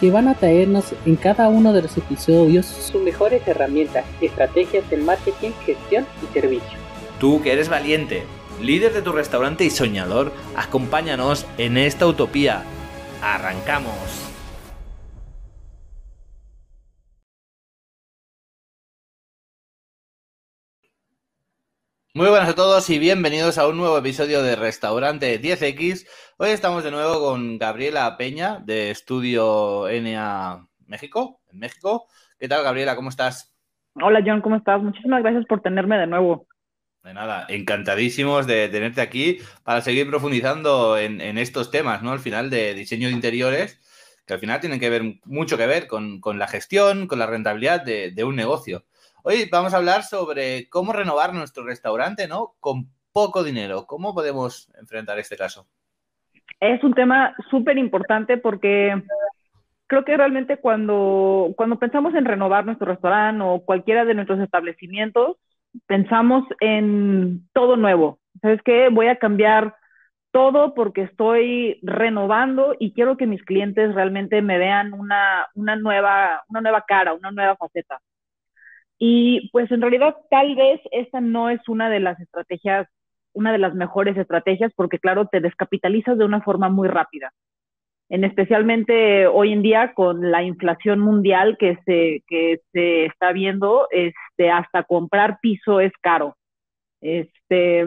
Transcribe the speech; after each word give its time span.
que 0.00 0.10
van 0.10 0.28
a 0.28 0.34
traernos 0.34 0.94
en 1.06 1.16
cada 1.16 1.48
uno 1.48 1.72
de 1.72 1.82
los 1.82 1.96
episodios 1.96 2.66
sus 2.66 3.02
mejores 3.02 3.46
herramientas, 3.46 4.04
estrategias 4.20 4.88
de 4.90 4.98
marketing, 4.98 5.50
gestión 5.64 6.06
y 6.22 6.32
servicio. 6.32 6.78
Tú 7.18 7.42
que 7.42 7.52
eres 7.52 7.68
valiente, 7.68 8.24
líder 8.62 8.92
de 8.92 9.02
tu 9.02 9.12
restaurante 9.12 9.64
y 9.64 9.70
soñador, 9.70 10.32
acompáñanos 10.56 11.46
en 11.58 11.76
esta 11.76 12.06
utopía. 12.06 12.62
¡Arrancamos! 13.22 14.27
Muy 22.18 22.30
buenas 22.30 22.48
a 22.48 22.54
todos 22.56 22.90
y 22.90 22.98
bienvenidos 22.98 23.58
a 23.58 23.68
un 23.68 23.76
nuevo 23.76 23.96
episodio 23.96 24.42
de 24.42 24.56
Restaurante 24.56 25.40
10X. 25.40 26.04
Hoy 26.38 26.50
estamos 26.50 26.82
de 26.82 26.90
nuevo 26.90 27.20
con 27.20 27.58
Gabriela 27.58 28.16
Peña 28.16 28.58
de 28.58 28.90
Estudio 28.90 29.84
NA 29.88 30.66
México, 30.88 31.38
en 31.52 31.60
México. 31.60 32.08
¿Qué 32.36 32.48
tal, 32.48 32.64
Gabriela? 32.64 32.96
¿Cómo 32.96 33.10
estás? 33.10 33.54
Hola, 34.02 34.20
John, 34.26 34.40
¿cómo 34.40 34.56
estás? 34.56 34.82
Muchísimas 34.82 35.22
gracias 35.22 35.44
por 35.46 35.60
tenerme 35.60 35.96
de 35.96 36.08
nuevo. 36.08 36.48
De 37.04 37.14
nada, 37.14 37.46
encantadísimos 37.48 38.48
de 38.48 38.68
tenerte 38.68 39.00
aquí 39.00 39.38
para 39.62 39.80
seguir 39.80 40.10
profundizando 40.10 40.98
en, 40.98 41.38
estos 41.38 41.70
temas, 41.70 42.02
¿no? 42.02 42.10
Al 42.10 42.18
final 42.18 42.50
de 42.50 42.74
diseño 42.74 43.06
de 43.06 43.14
interiores, 43.14 43.80
que 44.26 44.34
al 44.34 44.40
final 44.40 44.58
tienen 44.58 44.80
que 44.80 44.90
ver 44.90 45.04
mucho 45.24 45.56
que 45.56 45.68
ver 45.68 45.86
con, 45.86 46.20
la 46.36 46.48
gestión, 46.48 47.06
con 47.06 47.20
la 47.20 47.26
rentabilidad 47.26 47.84
de 47.84 48.24
un 48.24 48.34
negocio. 48.34 48.87
Hoy 49.30 49.46
vamos 49.52 49.74
a 49.74 49.76
hablar 49.76 50.04
sobre 50.04 50.70
cómo 50.70 50.94
renovar 50.94 51.34
nuestro 51.34 51.62
restaurante, 51.62 52.26
¿no? 52.26 52.54
Con 52.60 52.88
poco 53.12 53.44
dinero. 53.44 53.84
¿Cómo 53.84 54.14
podemos 54.14 54.72
enfrentar 54.80 55.18
este 55.18 55.36
caso? 55.36 55.66
Es 56.60 56.82
un 56.82 56.94
tema 56.94 57.36
súper 57.50 57.76
importante 57.76 58.38
porque 58.38 59.02
creo 59.86 60.06
que 60.06 60.16
realmente 60.16 60.56
cuando, 60.56 61.52
cuando 61.58 61.78
pensamos 61.78 62.14
en 62.14 62.24
renovar 62.24 62.64
nuestro 62.64 62.86
restaurante 62.86 63.44
o 63.44 63.60
cualquiera 63.66 64.06
de 64.06 64.14
nuestros 64.14 64.40
establecimientos, 64.40 65.36
pensamos 65.86 66.44
en 66.60 67.46
todo 67.52 67.76
nuevo. 67.76 68.20
¿Sabes 68.40 68.62
qué? 68.64 68.88
Voy 68.90 69.08
a 69.08 69.18
cambiar 69.18 69.76
todo 70.30 70.72
porque 70.72 71.02
estoy 71.02 71.80
renovando 71.82 72.76
y 72.78 72.94
quiero 72.94 73.18
que 73.18 73.26
mis 73.26 73.44
clientes 73.44 73.94
realmente 73.94 74.40
me 74.40 74.56
vean 74.56 74.94
una, 74.94 75.48
una, 75.52 75.76
nueva, 75.76 76.44
una 76.48 76.62
nueva 76.62 76.82
cara, 76.88 77.12
una 77.12 77.30
nueva 77.30 77.56
faceta. 77.56 78.00
Y 78.98 79.48
pues 79.50 79.70
en 79.70 79.80
realidad 79.80 80.16
tal 80.30 80.56
vez 80.56 80.80
esta 80.90 81.20
no 81.20 81.50
es 81.50 81.60
una 81.68 81.88
de 81.88 82.00
las 82.00 82.18
estrategias, 82.20 82.88
una 83.32 83.52
de 83.52 83.58
las 83.58 83.74
mejores 83.74 84.16
estrategias, 84.16 84.72
porque 84.74 84.98
claro, 84.98 85.26
te 85.26 85.40
descapitalizas 85.40 86.18
de 86.18 86.24
una 86.24 86.42
forma 86.42 86.68
muy 86.68 86.88
rápida. 86.88 87.32
En 88.10 88.24
especialmente 88.24 89.26
hoy 89.26 89.52
en 89.52 89.62
día 89.62 89.92
con 89.94 90.30
la 90.30 90.42
inflación 90.42 90.98
mundial 90.98 91.56
que 91.58 91.78
se, 91.84 92.22
que 92.26 92.60
se 92.72 93.04
está 93.04 93.32
viendo, 93.32 93.86
este, 93.90 94.50
hasta 94.50 94.82
comprar 94.82 95.38
piso 95.40 95.80
es 95.80 95.92
caro. 96.00 96.36
Este, 97.00 97.86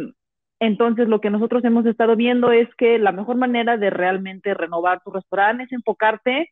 entonces, 0.62 1.08
lo 1.08 1.22
que 1.22 1.32
nosotros 1.32 1.64
hemos 1.66 1.88
estado 1.88 2.16
viendo 2.16 2.52
es 2.52 2.70
que 2.76 3.00
la 3.00 3.12
mejor 3.12 3.36
manera 3.36 3.78
de 3.78 3.90
realmente 3.90 4.54
renovar 4.54 5.02
tu 5.04 5.10
restaurante 5.10 5.64
es 5.64 5.72
enfocarte 5.72 6.52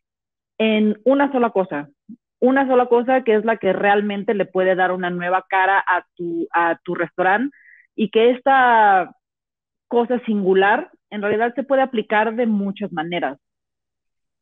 en 0.58 1.00
una 1.04 1.30
sola 1.30 1.50
cosa, 1.50 1.88
una 2.40 2.66
sola 2.66 2.86
cosa 2.86 3.22
que 3.22 3.34
es 3.34 3.44
la 3.44 3.58
que 3.58 3.72
realmente 3.72 4.34
le 4.34 4.46
puede 4.46 4.74
dar 4.74 4.92
una 4.92 5.10
nueva 5.10 5.44
cara 5.48 5.78
a 5.86 6.04
tu, 6.16 6.48
a 6.52 6.78
tu 6.82 6.94
restaurante 6.94 7.54
y 7.94 8.10
que 8.10 8.30
esta 8.30 9.14
cosa 9.88 10.18
singular 10.24 10.90
en 11.10 11.22
realidad 11.22 11.54
se 11.54 11.64
puede 11.64 11.82
aplicar 11.82 12.34
de 12.34 12.46
muchas 12.46 12.92
maneras. 12.92 13.38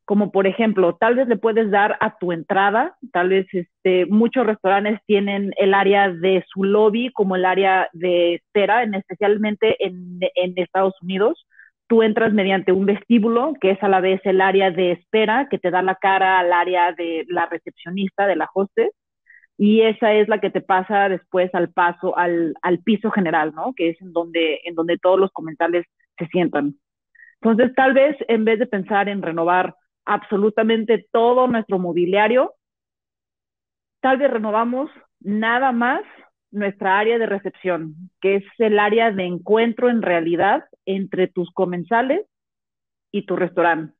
Como 0.05 0.31
por 0.31 0.47
ejemplo, 0.47 0.97
tal 0.97 1.17
vez 1.17 1.29
le 1.29 1.37
puedes 1.37 1.71
dar 1.71 1.99
a 2.01 2.17
tu 2.19 2.33
entrada, 2.33 2.97
tal 3.13 3.31
vez 3.31 3.47
este, 3.53 4.07
muchos 4.07 4.47
restaurantes 4.47 5.01
tienen 5.07 5.53
el 5.57 5.75
área 5.75 6.11
de 6.11 6.45
su 6.49 6.65
lobby 6.65 7.11
como 7.13 7.37
el 7.37 7.45
área 7.45 7.89
de 7.93 8.35
espera, 8.35 8.85
en, 8.85 8.95
especialmente 8.95 9.77
en, 9.85 10.21
en 10.35 10.53
Estados 10.57 10.95
Unidos 11.03 11.47
tú 11.89 12.03
entras 12.03 12.33
mediante 12.33 12.73
un 12.73 12.87
vestíbulo, 12.87 13.55
que 13.61 13.73
es 13.73 13.83
a 13.83 13.89
la 13.89 14.01
vez 14.01 14.21
el 14.25 14.41
área 14.41 14.71
de 14.71 14.93
espera, 14.93 15.49
que 15.51 15.59
te 15.59 15.71
da 15.71 15.83
la 15.83 15.97
cara 15.97 16.39
al 16.39 16.53
área 16.53 16.93
de 16.93 17.25
la 17.29 17.47
recepcionista, 17.47 18.27
de 18.27 18.37
la 18.37 18.49
hostess, 18.55 18.93
y 19.57 19.81
esa 19.81 20.13
es 20.13 20.29
la 20.29 20.39
que 20.41 20.51
te 20.51 20.61
pasa 20.61 21.09
después 21.09 21.53
al 21.55 21.71
paso, 21.73 22.17
al, 22.17 22.55
al 22.63 22.79
piso 22.81 23.11
general, 23.11 23.53
¿no? 23.55 23.73
Que 23.75 23.91
es 23.91 24.01
en 24.01 24.13
donde, 24.13 24.61
en 24.65 24.75
donde 24.75 24.99
todos 24.99 25.19
los 25.19 25.33
comensales 25.33 25.85
se 26.17 26.27
sientan. 26.27 26.77
Entonces, 27.41 27.75
tal 27.75 27.95
vez 27.95 28.17
en 28.29 28.45
vez 28.45 28.59
de 28.59 28.67
pensar 28.67 29.09
en 29.09 29.23
renovar 29.23 29.75
absolutamente 30.05 31.07
todo 31.11 31.49
nuestro 31.49 31.79
mobiliario, 31.79 32.55
tal 34.01 34.19
vez 34.19 34.31
renovamos 34.31 34.91
nada 35.21 35.73
más 35.73 36.03
nuestra 36.51 36.99
área 36.99 37.19
de 37.19 37.27
recepción, 37.27 38.11
que 38.21 38.37
es 38.37 38.45
el 38.59 38.79
área 38.79 39.11
de 39.11 39.25
encuentro 39.25 39.89
en 39.89 40.03
realidad 40.03 40.65
entre 40.87 41.29
tus 41.29 41.51
comensales 41.53 42.27
y 43.13 43.27
tu 43.27 43.37
restaurante. 43.37 43.95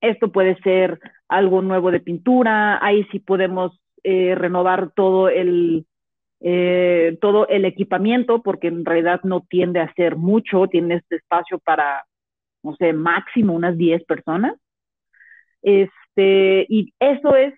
Esto 0.00 0.30
puede 0.30 0.56
ser 0.62 1.00
algo 1.28 1.62
nuevo 1.62 1.90
de 1.90 2.00
pintura, 2.00 2.84
ahí 2.84 3.04
sí 3.10 3.18
podemos 3.18 3.80
eh, 4.02 4.34
renovar 4.34 4.92
todo 4.94 5.28
el, 5.28 5.86
eh, 6.40 7.16
todo 7.20 7.48
el 7.48 7.64
equipamiento, 7.64 8.42
porque 8.42 8.68
en 8.68 8.84
realidad 8.84 9.20
no 9.24 9.40
tiende 9.48 9.80
a 9.80 9.92
ser 9.94 10.16
mucho, 10.16 10.68
tiene 10.68 10.96
este 10.96 11.16
espacio 11.16 11.58
para, 11.58 12.04
no 12.62 12.76
sé, 12.76 12.92
máximo 12.92 13.54
unas 13.54 13.76
10 13.76 14.04
personas. 14.04 14.54
Este, 15.62 16.66
y 16.68 16.92
eso 17.00 17.34
es 17.34 17.54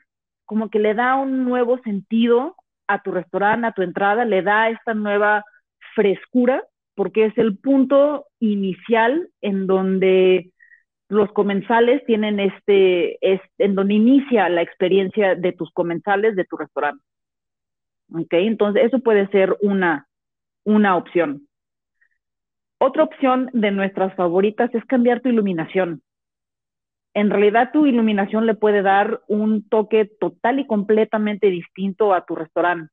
como 0.47 0.71
que 0.71 0.79
le 0.79 0.95
da 0.95 1.17
un 1.17 1.45
nuevo 1.45 1.79
sentido 1.83 2.57
a 2.89 3.03
tu 3.03 3.13
restaurante, 3.13 3.67
a 3.67 3.73
tu 3.73 3.83
entrada, 3.83 4.25
le 4.25 4.43
da 4.43 4.71
esta 4.71 4.95
nueva 4.95 5.45
frescura, 5.95 6.65
porque 6.95 7.27
es 7.27 7.39
el 7.39 7.59
punto 7.59 8.27
inicial 8.41 9.29
en 9.41 9.67
donde 9.67 10.51
los 11.09 11.31
comensales 11.33 12.05
tienen 12.07 12.41
este, 12.41 13.19
es, 13.21 13.41
en 13.59 13.75
donde 13.75 13.95
inicia 13.95 14.49
la 14.49 14.63
experiencia 14.63 15.35
de 15.35 15.53
tus 15.53 15.71
comensales 15.73 16.37
de 16.37 16.45
tu 16.45 16.57
restaurante. 16.57 17.03
¿Ok? 18.13 18.33
Entonces, 18.33 18.85
eso 18.85 19.01
puede 19.01 19.29
ser 19.29 19.57
una, 19.61 20.07
una 20.65 20.97
opción. 20.97 21.47
Otra 22.79 23.05
opción 23.05 23.51
de 23.53 23.71
nuestras 23.71 24.15
favoritas 24.15 24.75
es 24.75 24.85
cambiar 24.85 25.21
tu 25.21 25.29
iluminación 25.29 26.03
en 27.19 27.31
realidad 27.31 27.71
tu 27.73 27.87
iluminación 27.87 28.47
le 28.47 28.55
puede 28.55 28.83
dar 28.83 29.23
un 29.27 29.69
toque 29.69 30.05
total 30.05 30.61
y 30.61 30.67
completamente 30.67 31.49
distinto 31.49 32.15
a 32.15 32.25
tu 32.25 32.37
restaurante. 32.37 32.93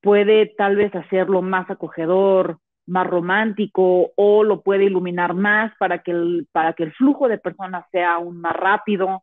Puede 0.00 0.46
tal 0.46 0.76
vez 0.76 0.94
hacerlo 0.94 1.42
más 1.42 1.68
acogedor, 1.68 2.58
más 2.86 3.06
romántico 3.06 4.12
o 4.14 4.44
lo 4.44 4.62
puede 4.62 4.84
iluminar 4.84 5.34
más 5.34 5.72
para 5.78 6.02
que 6.02 6.12
el, 6.12 6.46
para 6.52 6.74
que 6.74 6.84
el 6.84 6.92
flujo 6.92 7.26
de 7.28 7.38
personas 7.38 7.84
sea 7.90 8.14
aún 8.14 8.40
más 8.40 8.54
rápido. 8.54 9.22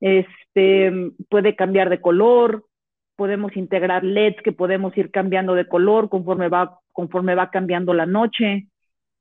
Este, 0.00 1.12
puede 1.28 1.54
cambiar 1.54 1.90
de 1.90 2.00
color, 2.00 2.64
podemos 3.16 3.54
integrar 3.56 4.04
LEDs 4.04 4.40
que 4.42 4.52
podemos 4.52 4.96
ir 4.96 5.10
cambiando 5.10 5.54
de 5.54 5.68
color 5.68 6.08
conforme 6.08 6.48
va, 6.48 6.78
conforme 6.92 7.34
va 7.34 7.50
cambiando 7.50 7.92
la 7.92 8.06
noche. 8.06 8.68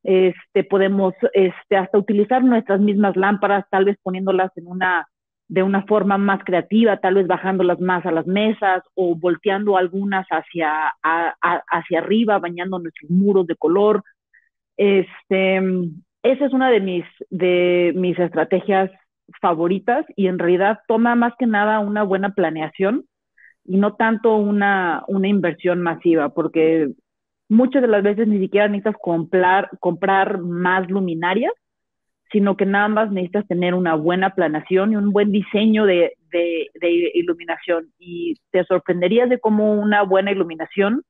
Este, 0.03 0.63
podemos 0.63 1.13
este, 1.33 1.77
hasta 1.77 1.97
utilizar 1.97 2.43
nuestras 2.43 2.79
mismas 2.79 3.15
lámparas, 3.15 3.65
tal 3.69 3.85
vez 3.85 3.97
poniéndolas 4.01 4.51
en 4.55 4.67
una, 4.67 5.07
de 5.47 5.63
una 5.63 5.83
forma 5.83 6.17
más 6.17 6.43
creativa, 6.43 6.97
tal 6.97 7.15
vez 7.15 7.27
bajándolas 7.27 7.79
más 7.79 8.05
a 8.05 8.11
las 8.11 8.25
mesas 8.25 8.83
o 8.95 9.15
volteando 9.15 9.77
algunas 9.77 10.25
hacia, 10.29 10.93
hacia 11.01 11.99
arriba, 11.99 12.39
bañando 12.39 12.79
nuestros 12.79 13.11
muros 13.11 13.45
de 13.47 13.55
color. 13.55 14.03
Este, 14.77 15.57
esa 16.23 16.45
es 16.45 16.53
una 16.53 16.69
de 16.71 16.79
mis, 16.79 17.05
de 17.29 17.93
mis 17.95 18.17
estrategias 18.17 18.89
favoritas 19.39 20.05
y 20.15 20.27
en 20.27 20.39
realidad 20.39 20.79
toma 20.87 21.15
más 21.15 21.33
que 21.37 21.47
nada 21.47 21.79
una 21.79 22.03
buena 22.03 22.33
planeación 22.33 23.05
y 23.63 23.77
no 23.77 23.95
tanto 23.95 24.35
una, 24.35 25.03
una 25.07 25.27
inversión 25.27 25.81
masiva, 25.81 26.29
porque 26.29 26.89
muchas 27.51 27.81
de 27.81 27.89
las 27.89 28.01
veces 28.01 28.27
ni 28.27 28.39
siquiera 28.39 28.67
necesitas 28.69 28.95
comprar, 29.01 29.69
comprar 29.79 30.39
más 30.39 30.89
luminarias, 30.89 31.51
sino 32.31 32.55
que 32.55 32.65
nada 32.65 32.87
más 32.87 33.11
necesitas 33.11 33.45
tener 33.45 33.73
una 33.73 33.93
buena 33.95 34.33
planación 34.33 34.93
y 34.93 34.95
un 34.95 35.11
buen 35.11 35.33
diseño 35.33 35.85
de, 35.85 36.13
de, 36.31 37.11
iluminación. 37.13 37.91
Y 37.99 38.35
te 38.51 38.63
sorprenderías 38.63 39.29
de 39.29 39.39
cómo 39.39 39.73
una 39.73 40.03
buena 40.03 40.31
iluminación 40.31 41.03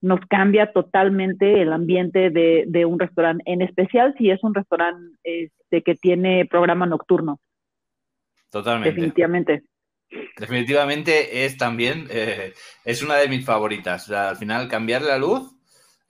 nos 0.00 0.20
cambia 0.28 0.72
totalmente 0.72 1.62
el 1.62 1.72
ambiente 1.72 2.30
de, 2.30 2.84
un 2.86 3.00
restaurante, 3.00 3.42
en 3.46 3.62
especial 3.62 4.14
si 4.18 4.30
es 4.30 4.42
un 4.44 4.54
restaurante 4.54 5.16
este, 5.24 5.82
que 5.82 5.96
tiene 5.96 6.46
programa 6.46 6.86
nocturno. 6.86 7.40
Totalmente. 8.50 8.90
Definitivamente. 8.90 9.62
Definitivamente 10.38 11.44
es 11.44 11.56
también, 11.56 12.06
eh, 12.10 12.52
es 12.84 13.02
una 13.02 13.16
de 13.16 13.28
mis 13.28 13.44
favoritas. 13.44 14.08
al 14.10 14.36
final, 14.36 14.68
cambiar 14.68 15.02
la 15.02 15.18
luz, 15.18 15.52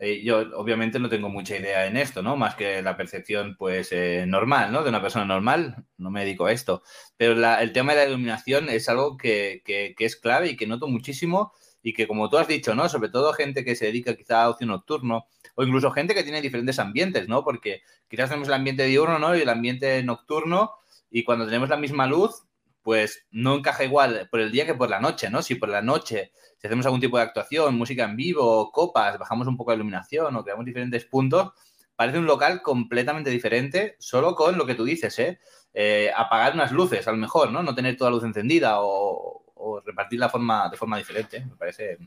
eh, 0.04 0.20
yo 0.25 0.40
obviamente 0.56 0.99
no 0.99 1.08
tengo 1.08 1.28
mucha 1.28 1.56
idea 1.56 1.87
en 1.87 1.96
esto, 1.96 2.22
¿no? 2.22 2.37
Más 2.37 2.56
que 2.56 2.82
la 2.82 2.96
percepción, 2.96 3.54
pues, 3.56 3.93
eh, 3.93 4.25
normal, 4.26 4.72
¿no? 4.72 4.82
De 4.82 4.88
una 4.88 5.00
persona 5.00 5.25
normal, 5.25 5.87
no 5.96 6.10
me 6.10 6.25
dedico 6.25 6.46
a 6.46 6.52
esto. 6.52 6.82
Pero 7.16 7.34
el 7.34 7.72
tema 7.72 7.93
de 7.94 7.99
la 7.99 8.08
iluminación 8.08 8.69
es 8.69 8.88
algo 8.88 9.16
que, 9.16 9.62
que, 9.64 9.94
es 9.96 10.16
clave 10.16 10.49
y 10.49 10.56
que 10.56 10.66
noto 10.66 10.88
muchísimo 10.88 11.52
y 11.84 11.93
que 11.93 12.08
como 12.08 12.28
tú 12.28 12.38
has 12.38 12.49
dicho, 12.49 12.75
¿no? 12.75 12.88
Sobre 12.88 13.10
todo 13.10 13.32
gente 13.32 13.64
que 13.64 13.76
se 13.76 13.87
dedica 13.87 14.16
quizá 14.16 14.43
a 14.43 14.49
ocio 14.50 14.66
nocturno 14.66 15.26
o 15.54 15.62
incluso 15.62 15.93
gente 15.93 16.16
que 16.16 16.25
tiene 16.25 16.43
diferentes 16.43 16.81
ambientes, 16.81 17.28
¿no? 17.28 17.44
Porque 17.44 17.82
quizás 18.08 18.28
tenemos 18.28 18.48
el 18.48 18.55
ambiente 18.55 18.84
diurno, 18.87 19.20
¿no? 19.20 19.37
Y 19.37 19.43
el 19.43 19.48
ambiente 19.48 20.02
nocturno 20.02 20.72
y 21.12 21.22
cuando 21.22 21.46
tenemos 21.46 21.69
la 21.69 21.76
misma 21.76 22.08
luz, 22.08 22.43
pues 22.82 23.25
no 23.31 23.55
encaja 23.55 23.84
igual 23.84 24.28
por 24.32 24.40
el 24.40 24.50
día 24.50 24.66
que 24.66 24.75
por 24.75 24.90
la 24.90 24.98
noche, 24.98 25.31
¿no? 25.31 25.43
Si 25.43 25.55
por 25.55 25.69
la 25.69 25.81
noche, 25.81 26.32
si 26.62 26.69
hacemos 26.69 26.87
algún 26.87 27.00
tipo 27.00 27.17
de 27.17 27.25
actuación, 27.25 27.76
música 27.76 28.05
en 28.05 28.14
vivo, 28.14 28.70
copas, 28.70 29.19
bajamos 29.19 29.49
un 29.49 29.56
poco 29.56 29.73
la 29.73 29.75
iluminación 29.75 30.37
o 30.37 30.44
creamos 30.44 30.64
diferentes 30.64 31.05
puntos, 31.05 31.50
parece 31.97 32.19
un 32.19 32.26
local 32.26 32.62
completamente 32.62 33.31
diferente, 33.31 33.97
solo 33.99 34.37
con 34.37 34.56
lo 34.56 34.64
que 34.64 34.76
tú 34.76 34.85
dices, 34.85 35.19
¿eh? 35.19 35.41
eh 35.75 36.12
apagar 36.17 36.55
unas 36.55 36.70
luces, 36.70 37.09
a 37.09 37.11
lo 37.11 37.19
mejor, 37.19 37.50
¿no? 37.50 37.64
No 37.64 37.75
tener 37.75 37.97
toda 37.97 38.11
la 38.11 38.14
luz 38.14 38.25
encendida 38.25 38.81
o, 38.81 39.43
o 39.62 39.81
repartir 39.81 40.20
la 40.20 40.29
forma 40.29 40.69
de 40.69 40.76
forma 40.76 40.99
diferente. 40.99 41.44
Me 41.44 41.56
parece 41.56 41.99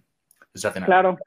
sensacional. 0.54 0.88
Claro, 0.88 1.18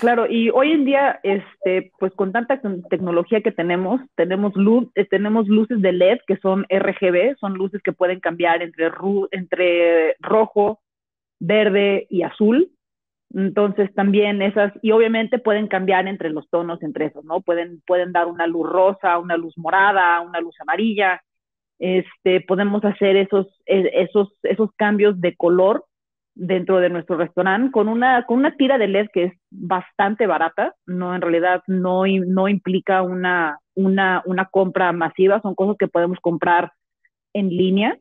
claro. 0.00 0.26
Y 0.26 0.50
hoy 0.50 0.72
en 0.72 0.84
día, 0.84 1.20
este, 1.22 1.92
pues 1.98 2.12
con 2.14 2.32
tanta 2.32 2.60
tecnología 2.88 3.42
que 3.42 3.52
tenemos, 3.52 4.00
tenemos 4.14 4.54
luz, 4.56 4.88
eh, 4.94 5.04
tenemos 5.04 5.46
luces 5.46 5.80
de 5.82 5.92
LED 5.92 6.20
que 6.26 6.36
son 6.38 6.64
RGB, 6.70 7.36
son 7.38 7.54
luces 7.54 7.82
que 7.82 7.92
pueden 7.92 8.20
cambiar 8.20 8.62
entre, 8.62 8.90
entre 9.30 10.16
rojo, 10.20 10.81
verde 11.42 12.06
y 12.10 12.22
azul. 12.22 12.70
Entonces 13.34 13.92
también 13.94 14.42
esas, 14.42 14.72
y 14.82 14.90
obviamente 14.92 15.38
pueden 15.38 15.66
cambiar 15.66 16.06
entre 16.06 16.30
los 16.30 16.48
tonos, 16.50 16.82
entre 16.82 17.06
esos, 17.06 17.24
¿no? 17.24 17.40
Pueden, 17.40 17.82
pueden 17.86 18.12
dar 18.12 18.26
una 18.26 18.46
luz 18.46 18.68
rosa, 18.68 19.18
una 19.18 19.36
luz 19.36 19.56
morada, 19.56 20.20
una 20.20 20.40
luz 20.40 20.54
amarilla 20.60 21.20
este, 21.82 22.40
podemos 22.42 22.84
hacer 22.84 23.16
esos, 23.16 23.48
e, 23.66 23.90
esos, 23.94 24.32
esos 24.44 24.70
cambios 24.76 25.20
de 25.20 25.34
color 25.34 25.84
dentro 26.32 26.78
de 26.78 26.88
nuestro 26.90 27.16
restaurante 27.16 27.72
con 27.72 27.88
una, 27.88 28.24
con 28.24 28.38
una 28.38 28.54
tira 28.54 28.78
de 28.78 28.86
LED 28.86 29.08
que 29.12 29.24
es 29.24 29.32
bastante 29.50 30.28
barata, 30.28 30.76
no 30.86 31.12
en 31.12 31.20
realidad 31.20 31.60
no, 31.66 32.04
no 32.06 32.46
implica 32.46 33.02
una, 33.02 33.58
una, 33.74 34.22
una 34.26 34.44
compra 34.44 34.92
masiva, 34.92 35.42
son 35.42 35.56
cosas 35.56 35.76
que 35.76 35.88
podemos 35.88 36.18
comprar 36.20 36.72
en 37.32 37.48
línea 37.48 37.98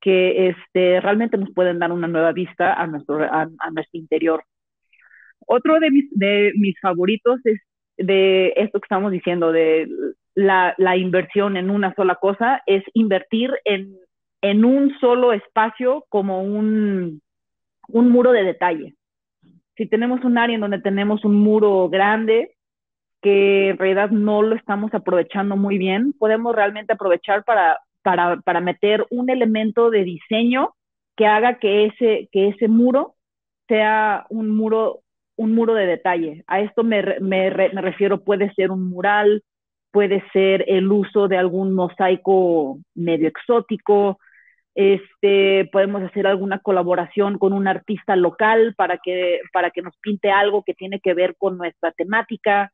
que 0.00 0.48
este, 0.48 1.00
realmente 1.00 1.36
nos 1.36 1.52
pueden 1.52 1.78
dar 1.78 1.92
una 1.92 2.08
nueva 2.08 2.32
vista 2.32 2.74
a 2.74 2.86
nuestro, 2.86 3.22
a, 3.22 3.46
nuestro 3.72 3.98
interior. 3.98 4.44
Otro 5.46 5.80
de 5.80 5.90
mis, 5.90 6.10
de 6.10 6.52
mis 6.56 6.78
favoritos 6.80 7.40
es 7.44 7.60
de 7.96 8.52
esto 8.56 8.80
que 8.80 8.84
estamos 8.84 9.10
diciendo, 9.10 9.50
de 9.50 9.88
la, 10.34 10.96
inversión 10.96 11.56
en 11.56 11.70
una 11.70 11.94
sola 11.94 12.14
cosa, 12.16 12.62
es 12.66 12.84
invertir 12.94 13.50
en, 13.64 13.96
en 14.40 14.64
un 14.64 14.96
solo 15.00 15.32
espacio 15.32 16.04
como 16.08 16.42
un, 16.42 17.20
un 17.88 18.10
muro 18.10 18.32
de 18.32 18.44
detalle. 18.44 18.94
Si 19.76 19.86
tenemos 19.86 20.24
un 20.24 20.38
área 20.38 20.54
en 20.54 20.60
donde 20.60 20.80
tenemos 20.80 21.24
un 21.24 21.36
muro 21.36 21.88
grande, 21.88 22.54
que 23.20 23.70
en 23.70 23.78
realidad 23.78 24.10
no 24.10 24.42
lo 24.42 24.54
estamos 24.54 24.94
aprovechando 24.94 25.56
muy 25.56 25.76
bien, 25.76 26.12
podemos 26.12 26.54
realmente 26.54 26.92
aprovechar 26.92 27.42
para, 27.44 27.78
para, 28.08 28.40
para 28.40 28.62
meter 28.62 29.06
un 29.10 29.28
elemento 29.28 29.90
de 29.90 30.02
diseño 30.02 30.74
que 31.14 31.26
haga 31.26 31.58
que 31.58 31.84
ese, 31.84 32.30
que 32.32 32.48
ese 32.48 32.66
muro 32.66 33.16
sea 33.66 34.24
un 34.30 34.48
muro, 34.48 35.00
un 35.36 35.54
muro 35.54 35.74
de 35.74 35.84
detalle. 35.84 36.42
A 36.46 36.60
esto 36.60 36.84
me, 36.84 37.02
me, 37.20 37.50
me 37.50 37.82
refiero, 37.82 38.24
puede 38.24 38.50
ser 38.54 38.70
un 38.70 38.88
mural, 38.88 39.42
puede 39.90 40.24
ser 40.32 40.64
el 40.68 40.90
uso 40.90 41.28
de 41.28 41.36
algún 41.36 41.74
mosaico 41.74 42.78
medio 42.94 43.28
exótico, 43.28 44.18
este, 44.74 45.68
podemos 45.70 46.02
hacer 46.02 46.26
alguna 46.26 46.60
colaboración 46.60 47.36
con 47.36 47.52
un 47.52 47.68
artista 47.68 48.16
local 48.16 48.74
para 48.74 48.96
que, 48.96 49.40
para 49.52 49.70
que 49.70 49.82
nos 49.82 49.94
pinte 49.98 50.30
algo 50.30 50.62
que 50.62 50.72
tiene 50.72 50.98
que 50.98 51.12
ver 51.12 51.36
con 51.36 51.58
nuestra 51.58 51.92
temática. 51.92 52.72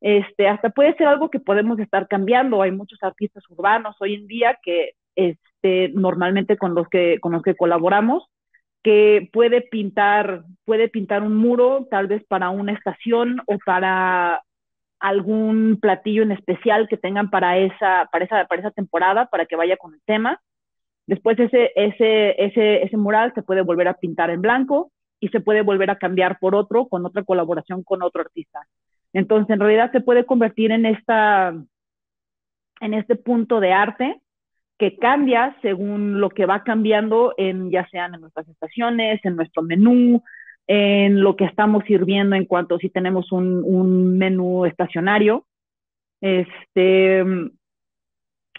Este, 0.00 0.48
hasta 0.48 0.70
puede 0.70 0.94
ser 0.94 1.08
algo 1.08 1.30
que 1.30 1.40
podemos 1.40 1.78
estar 1.78 2.06
cambiando. 2.08 2.62
Hay 2.62 2.70
muchos 2.70 3.02
artistas 3.02 3.42
urbanos 3.50 3.96
hoy 4.00 4.14
en 4.14 4.26
día 4.26 4.58
que 4.62 4.92
este, 5.16 5.90
normalmente 5.94 6.56
con 6.56 6.74
los 6.74 6.88
que, 6.88 7.18
con 7.20 7.32
los 7.32 7.42
que 7.42 7.56
colaboramos, 7.56 8.24
que 8.82 9.28
puede 9.32 9.62
pintar, 9.62 10.44
puede 10.64 10.88
pintar 10.88 11.22
un 11.22 11.36
muro 11.36 11.88
tal 11.90 12.06
vez 12.06 12.24
para 12.28 12.50
una 12.50 12.72
estación 12.72 13.40
o 13.46 13.58
para 13.64 14.42
algún 15.00 15.78
platillo 15.80 16.22
en 16.22 16.32
especial 16.32 16.88
que 16.88 16.96
tengan 16.96 17.30
para 17.30 17.58
esa, 17.58 18.08
para 18.12 18.24
esa, 18.24 18.44
para 18.46 18.60
esa 18.60 18.70
temporada, 18.70 19.26
para 19.26 19.46
que 19.46 19.56
vaya 19.56 19.76
con 19.76 19.94
el 19.94 20.00
tema. 20.04 20.40
Después 21.06 21.38
ese, 21.38 21.72
ese, 21.74 22.42
ese, 22.42 22.82
ese 22.82 22.96
mural 22.96 23.32
se 23.34 23.42
puede 23.42 23.62
volver 23.62 23.88
a 23.88 23.94
pintar 23.94 24.30
en 24.30 24.42
blanco 24.42 24.92
y 25.20 25.28
se 25.28 25.40
puede 25.40 25.62
volver 25.62 25.90
a 25.90 25.98
cambiar 25.98 26.38
por 26.38 26.54
otro 26.54 26.86
con 26.86 27.04
otra 27.06 27.24
colaboración 27.24 27.82
con 27.82 28.02
otro 28.02 28.20
artista. 28.20 28.60
Entonces, 29.18 29.50
en 29.50 29.60
realidad 29.60 29.90
se 29.90 30.00
puede 30.00 30.24
convertir 30.24 30.70
en 30.70 30.86
esta, 30.86 31.52
en 32.80 32.94
este 32.94 33.16
punto 33.16 33.58
de 33.58 33.72
arte 33.72 34.20
que 34.78 34.96
cambia 34.96 35.56
según 35.60 36.20
lo 36.20 36.30
que 36.30 36.46
va 36.46 36.62
cambiando 36.62 37.34
en 37.36 37.70
ya 37.70 37.86
sean 37.90 38.14
en 38.14 38.20
nuestras 38.20 38.48
estaciones, 38.48 39.20
en 39.24 39.34
nuestro 39.34 39.62
menú, 39.62 40.22
en 40.68 41.20
lo 41.20 41.34
que 41.34 41.46
estamos 41.46 41.82
sirviendo 41.84 42.36
en 42.36 42.44
cuanto 42.44 42.78
si 42.78 42.90
tenemos 42.90 43.32
un, 43.32 44.16
menú 44.16 44.66
estacionario, 44.66 45.46
este, 46.20 47.24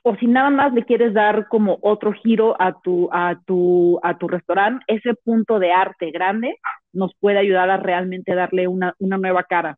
o 0.03 0.15
si 0.17 0.27
nada 0.27 0.49
más 0.49 0.73
le 0.73 0.83
quieres 0.83 1.13
dar 1.13 1.47
como 1.47 1.77
otro 1.81 2.11
giro 2.11 2.61
a 2.61 2.81
tu, 2.81 3.07
a 3.13 3.39
tu, 3.45 3.97
a 4.03 4.17
tu 4.17 4.27
restaurante, 4.27 4.83
ese 4.87 5.13
punto 5.23 5.57
de 5.57 5.71
arte 5.71 6.11
grande 6.11 6.57
nos 6.91 7.15
puede 7.15 7.37
ayudar 7.37 7.69
a 7.69 7.77
realmente 7.77 8.35
darle 8.35 8.67
una, 8.67 8.93
una 8.99 9.17
nueva 9.17 9.43
cara. 9.43 9.77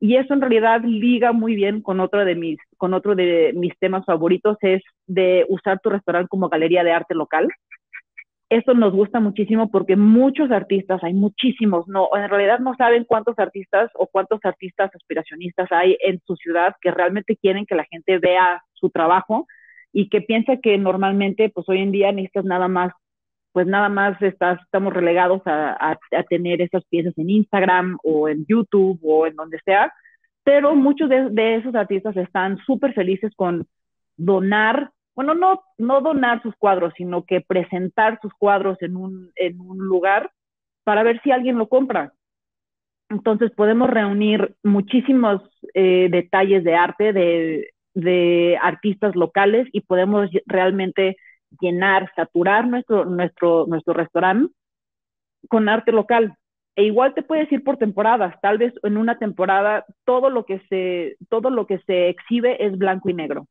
Y 0.00 0.16
eso 0.16 0.34
en 0.34 0.40
realidad 0.40 0.82
liga 0.84 1.32
muy 1.32 1.54
bien 1.54 1.80
con 1.80 2.00
otro 2.00 2.24
de 2.24 2.34
mis, 2.34 2.58
con 2.76 2.94
otro 2.94 3.14
de 3.14 3.52
mis 3.54 3.72
temas 3.78 4.04
favoritos, 4.04 4.58
es 4.60 4.82
de 5.06 5.46
usar 5.48 5.80
tu 5.80 5.90
restaurante 5.90 6.28
como 6.28 6.48
galería 6.48 6.84
de 6.84 6.92
arte 6.92 7.14
local. 7.14 7.48
Esto 8.50 8.74
nos 8.74 8.92
gusta 8.92 9.20
muchísimo 9.20 9.70
porque 9.70 9.96
muchos 9.96 10.50
artistas, 10.50 11.02
hay 11.02 11.14
muchísimos, 11.14 11.88
no, 11.88 12.08
en 12.14 12.28
realidad 12.28 12.58
no 12.58 12.74
saben 12.76 13.04
cuántos 13.04 13.38
artistas 13.38 13.90
o 13.94 14.06
cuántos 14.06 14.40
artistas 14.44 14.90
aspiracionistas 14.94 15.72
hay 15.72 15.96
en 16.00 16.20
su 16.26 16.36
ciudad 16.36 16.74
que 16.80 16.90
realmente 16.90 17.36
quieren 17.36 17.64
que 17.66 17.74
la 17.74 17.84
gente 17.84 18.18
vea 18.18 18.62
su 18.74 18.90
trabajo 18.90 19.46
y 19.92 20.08
que 20.08 20.20
piensa 20.20 20.58
que 20.58 20.76
normalmente, 20.76 21.48
pues 21.48 21.68
hoy 21.68 21.78
en 21.78 21.92
día 21.92 22.12
necesitas 22.12 22.44
nada 22.44 22.68
más, 22.68 22.92
pues 23.54 23.68
nada 23.68 23.88
más 23.88 24.20
estás, 24.20 24.60
estamos 24.62 24.92
relegados 24.92 25.40
a, 25.46 25.96
tener 26.28 26.60
esas 26.60 26.84
piezas 26.86 27.16
en 27.16 27.30
Instagram 27.30 27.98
o 28.02 28.28
en 28.28 28.44
YouTube 28.46 28.98
o 29.04 29.28
en 29.28 29.36
donde 29.36 29.60
sea, 29.64 29.92
pero 30.42 30.74
muchos 30.74 31.08
de, 31.08 31.56
esos 31.56 31.72
artistas 31.76 32.16
están 32.16 32.58
súper 32.66 32.92
felices 32.94 33.32
con 33.36 33.66
donar 34.16 34.90
bueno, 35.14 35.34
no, 35.34 35.62
no 35.78 36.00
donar 36.00 36.42
sus 36.42 36.56
cuadros, 36.56 36.92
sino 36.96 37.24
que 37.24 37.40
presentar 37.40 38.18
sus 38.20 38.32
cuadros 38.34 38.76
en 38.82 38.96
un, 38.96 39.30
en 39.36 39.60
un 39.60 39.78
lugar 39.78 40.32
para 40.82 41.04
ver 41.04 41.20
si 41.22 41.30
alguien 41.30 41.56
lo 41.56 41.68
compra. 41.68 42.12
Entonces 43.10 43.52
podemos 43.52 43.88
reunir 43.88 44.56
muchísimos 44.64 45.40
eh, 45.72 46.08
detalles 46.10 46.64
de 46.64 46.74
arte 46.74 47.12
de, 47.12 47.70
artistas 48.60 49.14
locales 49.14 49.68
y 49.70 49.82
podemos 49.82 50.28
realmente 50.46 51.16
llenar, 51.60 52.10
saturar 52.14 52.66
nuestro, 52.66 53.04
nuestro, 53.04 53.66
nuestro 53.66 53.94
restaurante 53.94 54.52
con 55.48 55.68
arte 55.68 55.92
local. 55.92 56.36
E 56.76 56.84
igual 56.84 57.14
te 57.14 57.22
puedes 57.22 57.50
ir 57.52 57.62
por 57.62 57.76
temporadas. 57.76 58.34
Tal 58.40 58.58
vez 58.58 58.74
en 58.82 58.96
una 58.96 59.18
temporada 59.18 59.84
todo 60.04 60.30
lo 60.30 60.44
que 60.44 60.60
se, 60.68 61.16
todo 61.28 61.50
lo 61.50 61.66
que 61.66 61.78
se 61.80 62.08
exhibe 62.08 62.64
es 62.64 62.76
blanco 62.76 63.08
y 63.08 63.14
negro 63.14 63.46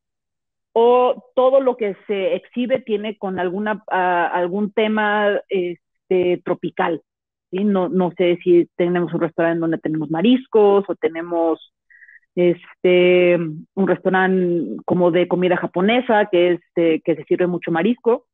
o 0.73 1.23
todo 1.35 1.61
lo 1.61 1.77
que 1.77 1.95
se 2.07 2.35
exhibe 2.35 2.79
tiene 2.79 3.17
con 3.17 3.39
alguna, 3.39 3.83
ah, 3.91 4.27
algún 4.33 4.71
tema 4.71 5.39
este, 5.47 6.41
tropical. 6.43 7.01
¿sí? 7.51 7.63
No, 7.63 7.89
no 7.89 8.11
sé 8.17 8.39
si 8.43 8.67
tenemos 8.75 9.13
un 9.13 9.21
restaurante 9.21 9.59
donde 9.59 9.77
tenemos 9.77 10.09
mariscos 10.09 10.83
o 10.87 10.95
tenemos 10.95 11.73
este, 12.35 13.35
un 13.35 13.87
restaurante 13.87 14.81
como 14.85 15.11
de 15.11 15.27
comida 15.27 15.57
japonesa 15.57 16.29
que, 16.31 16.53
este, 16.53 17.01
que 17.01 17.15
se 17.15 17.23
sirve 17.25 17.47
mucho 17.47 17.71
marisco. 17.71 18.25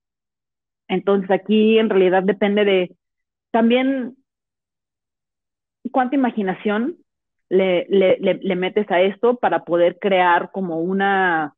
Entonces 0.88 1.30
aquí 1.32 1.78
en 1.78 1.90
realidad 1.90 2.24
depende 2.24 2.66
de 2.66 2.96
también 3.52 4.16
cuánta 5.92 6.16
imaginación 6.16 6.98
le, 7.50 7.86
le, 7.90 8.18
le, 8.20 8.56
metes 8.56 8.90
a 8.92 9.02
esto 9.02 9.38
para 9.38 9.64
poder 9.64 9.98
crear 10.00 10.52
como 10.52 10.82
una, 10.82 11.56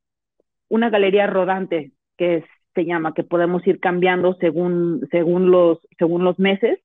una 0.68 0.88
galería 0.90 1.26
rodante 1.26 1.92
que 2.16 2.44
se 2.74 2.84
llama, 2.86 3.12
que 3.12 3.24
podemos 3.24 3.66
ir 3.66 3.78
cambiando 3.78 4.34
según, 4.40 5.06
según, 5.10 5.50
los, 5.50 5.78
según 5.98 6.24
los 6.24 6.38
meses. 6.38 6.80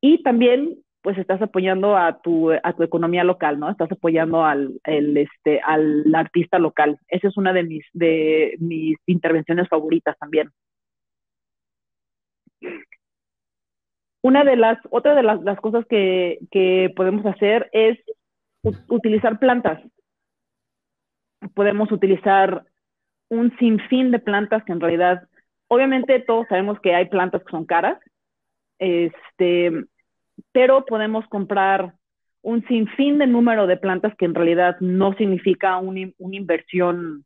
Y 0.00 0.22
también 0.24 0.83
pues 1.04 1.18
estás 1.18 1.42
apoyando 1.42 1.98
a 1.98 2.22
tu, 2.22 2.50
a 2.50 2.72
tu 2.72 2.82
economía 2.82 3.24
local, 3.24 3.60
¿no? 3.60 3.68
Estás 3.68 3.92
apoyando 3.92 4.42
al, 4.42 4.80
el, 4.84 5.14
este, 5.18 5.60
al 5.60 6.02
artista 6.14 6.58
local. 6.58 6.98
Esa 7.08 7.28
es 7.28 7.36
una 7.36 7.52
de 7.52 7.62
mis, 7.62 7.84
de 7.92 8.56
mis 8.58 8.96
intervenciones 9.04 9.68
favoritas 9.68 10.16
también. 10.18 10.50
Una 14.22 14.44
de 14.44 14.56
las, 14.56 14.78
otra 14.88 15.14
de 15.14 15.22
las, 15.22 15.42
las 15.42 15.60
cosas 15.60 15.84
que, 15.90 16.38
que, 16.50 16.90
podemos 16.96 17.26
hacer 17.26 17.68
es 17.72 17.98
utilizar 18.88 19.38
plantas. 19.38 19.82
Podemos 21.52 21.92
utilizar 21.92 22.64
un 23.28 23.54
sinfín 23.58 24.10
de 24.10 24.20
plantas 24.20 24.64
que 24.64 24.72
en 24.72 24.80
realidad, 24.80 25.28
obviamente 25.68 26.18
todos 26.20 26.46
sabemos 26.48 26.80
que 26.80 26.94
hay 26.94 27.10
plantas 27.10 27.44
que 27.44 27.50
son 27.50 27.66
caras, 27.66 27.98
este, 28.78 29.84
pero 30.52 30.84
podemos 30.84 31.26
comprar 31.28 31.94
un 32.42 32.66
sinfín 32.66 33.18
de 33.18 33.26
número 33.26 33.66
de 33.66 33.76
plantas 33.76 34.14
que 34.16 34.26
en 34.26 34.34
realidad 34.34 34.76
no 34.80 35.14
significa 35.14 35.78
una 35.78 36.36
inversión 36.36 37.24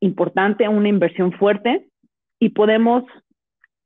importante, 0.00 0.68
una 0.68 0.88
inversión 0.88 1.32
fuerte, 1.32 1.88
y 2.38 2.50
podemos 2.50 3.04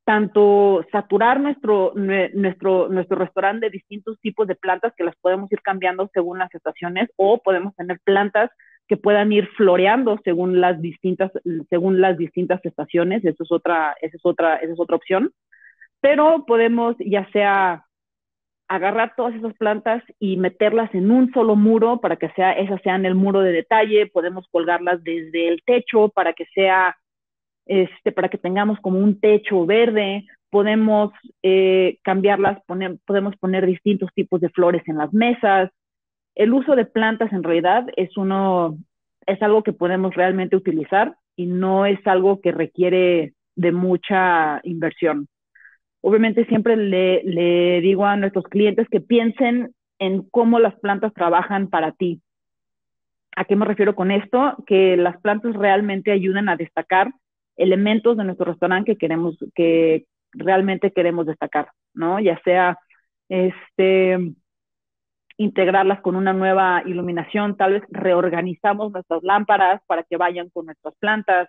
tanto 0.03 0.83
saturar 0.91 1.39
nuestro, 1.39 1.93
nuestro, 1.95 2.89
nuestro 2.89 3.17
restaurante 3.17 3.67
de 3.67 3.71
distintos 3.71 4.19
tipos 4.19 4.47
de 4.47 4.55
plantas 4.55 4.91
que 4.97 5.03
las 5.03 5.15
podemos 5.17 5.51
ir 5.51 5.61
cambiando 5.61 6.09
según 6.13 6.39
las 6.39 6.53
estaciones, 6.53 7.09
o 7.15 7.37
podemos 7.37 7.75
tener 7.75 7.99
plantas 8.03 8.49
que 8.87 8.97
puedan 8.97 9.31
ir 9.31 9.47
floreando 9.55 10.19
según 10.23 10.59
las 10.59 10.81
distintas, 10.81 11.31
según 11.69 12.01
las 12.01 12.17
distintas 12.17 12.59
estaciones, 12.65 13.23
eso 13.23 13.43
es 13.43 13.51
otra, 13.51 13.95
esa 14.01 14.17
es 14.17 14.25
otra, 14.25 14.55
esa 14.55 14.73
es 14.73 14.79
otra 14.79 14.95
opción. 14.95 15.31
Pero 16.01 16.43
podemos 16.47 16.95
ya 16.99 17.29
sea 17.31 17.85
agarrar 18.69 19.13
todas 19.17 19.33
esas 19.33 19.53
plantas 19.55 20.03
y 20.19 20.37
meterlas 20.37 20.93
en 20.93 21.09
un 21.09 21.33
solo 21.33 21.55
muro 21.55 21.99
para 21.99 22.17
que 22.17 22.29
sea, 22.29 22.53
esas 22.53 22.79
sean 22.83 23.03
el 23.03 23.15
muro 23.15 23.41
de 23.41 23.51
detalle, 23.51 24.05
podemos 24.05 24.47
colgarlas 24.51 25.03
desde 25.03 25.47
el 25.47 25.63
techo 25.65 26.09
para 26.09 26.33
que 26.33 26.45
sea, 26.53 26.95
este, 27.65 28.11
para 28.11 28.29
que 28.29 28.37
tengamos 28.37 28.79
como 28.79 28.99
un 28.99 29.19
techo 29.19 29.65
verde, 29.65 30.25
podemos 30.51 31.11
eh, 31.41 31.97
cambiarlas, 32.03 32.63
poner, 32.67 32.97
podemos 33.05 33.35
poner 33.37 33.65
distintos 33.65 34.11
tipos 34.13 34.39
de 34.39 34.49
flores 34.49 34.83
en 34.87 34.97
las 34.97 35.11
mesas. 35.13 35.71
El 36.35 36.53
uso 36.53 36.75
de 36.75 36.85
plantas 36.85 37.33
en 37.33 37.41
realidad 37.41 37.87
es 37.97 38.15
uno, 38.17 38.77
es 39.25 39.41
algo 39.41 39.63
que 39.63 39.73
podemos 39.73 40.13
realmente 40.13 40.55
utilizar 40.55 41.15
y 41.35 41.47
no 41.47 41.87
es 41.87 42.05
algo 42.05 42.39
que 42.39 42.51
requiere 42.51 43.33
de 43.55 43.71
mucha 43.71 44.61
inversión. 44.63 45.27
Obviamente 46.01 46.45
siempre 46.45 46.75
le, 46.77 47.81
digo 47.81 48.05
a 48.05 48.15
nuestros 48.15 48.45
clientes 48.45 48.87
que 48.89 49.01
piensen 49.01 49.73
en 49.99 50.23
cómo 50.29 50.59
las 50.59 50.79
plantas 50.79 51.13
trabajan 51.13 51.69
para 51.69 51.91
ti. 51.91 52.21
¿A 53.35 53.45
qué 53.45 53.55
me 53.55 53.65
refiero 53.65 53.95
con 53.95 54.11
esto? 54.11 54.55
Que 54.65 54.97
las 54.97 55.19
plantas 55.21 55.55
realmente 55.55 56.11
ayudan 56.11 56.49
a 56.49 56.55
destacar 56.55 57.11
elementos 57.57 58.15
de 58.15 58.23
nuestro 58.23 58.45
restaurante 58.45 58.93
que 58.93 58.97
queremos, 58.97 59.37
que 59.53 60.05
realmente 60.31 60.91
queremos 60.91 61.25
destacar, 61.25 61.69
¿no? 61.93 62.19
Ya 62.19 62.39
sea 62.43 62.77
este 63.27 64.17
integrarlas 65.37 66.01
con 66.01 66.17
una 66.17 66.33
nueva 66.33 66.83
iluminación, 66.85 67.55
tal 67.55 67.73
vez 67.73 67.83
reorganizamos 67.89 68.91
nuestras 68.91 69.23
lámparas 69.23 69.81
para 69.87 70.03
que 70.03 70.17
vayan 70.17 70.49
con 70.49 70.65
nuestras 70.65 70.93
plantas, 70.99 71.47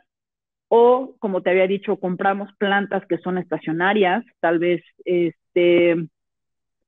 o, 0.73 1.17
como 1.19 1.43
te 1.43 1.51
había 1.51 1.67
dicho, 1.67 1.97
compramos 1.97 2.49
plantas 2.57 3.05
que 3.07 3.19
son 3.19 3.39
estacionarias, 3.39 4.25
tal 4.39 4.61
vez 4.61 4.81
este, 5.05 5.97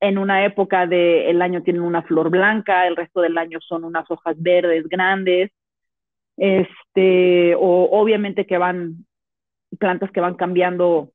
en 0.00 0.18
una 0.18 0.44
época 0.44 0.86
del 0.86 1.42
año 1.42 1.64
tienen 1.64 1.82
una 1.82 2.02
flor 2.02 2.30
blanca, 2.30 2.86
el 2.86 2.94
resto 2.94 3.20
del 3.20 3.36
año 3.36 3.58
son 3.60 3.82
unas 3.82 4.08
hojas 4.08 4.40
verdes 4.40 4.88
grandes, 4.88 5.50
este, 6.36 7.56
o 7.56 7.88
obviamente 7.90 8.46
que 8.46 8.56
van, 8.56 9.04
plantas 9.80 10.12
que 10.12 10.20
van 10.20 10.36
cambiando 10.36 11.10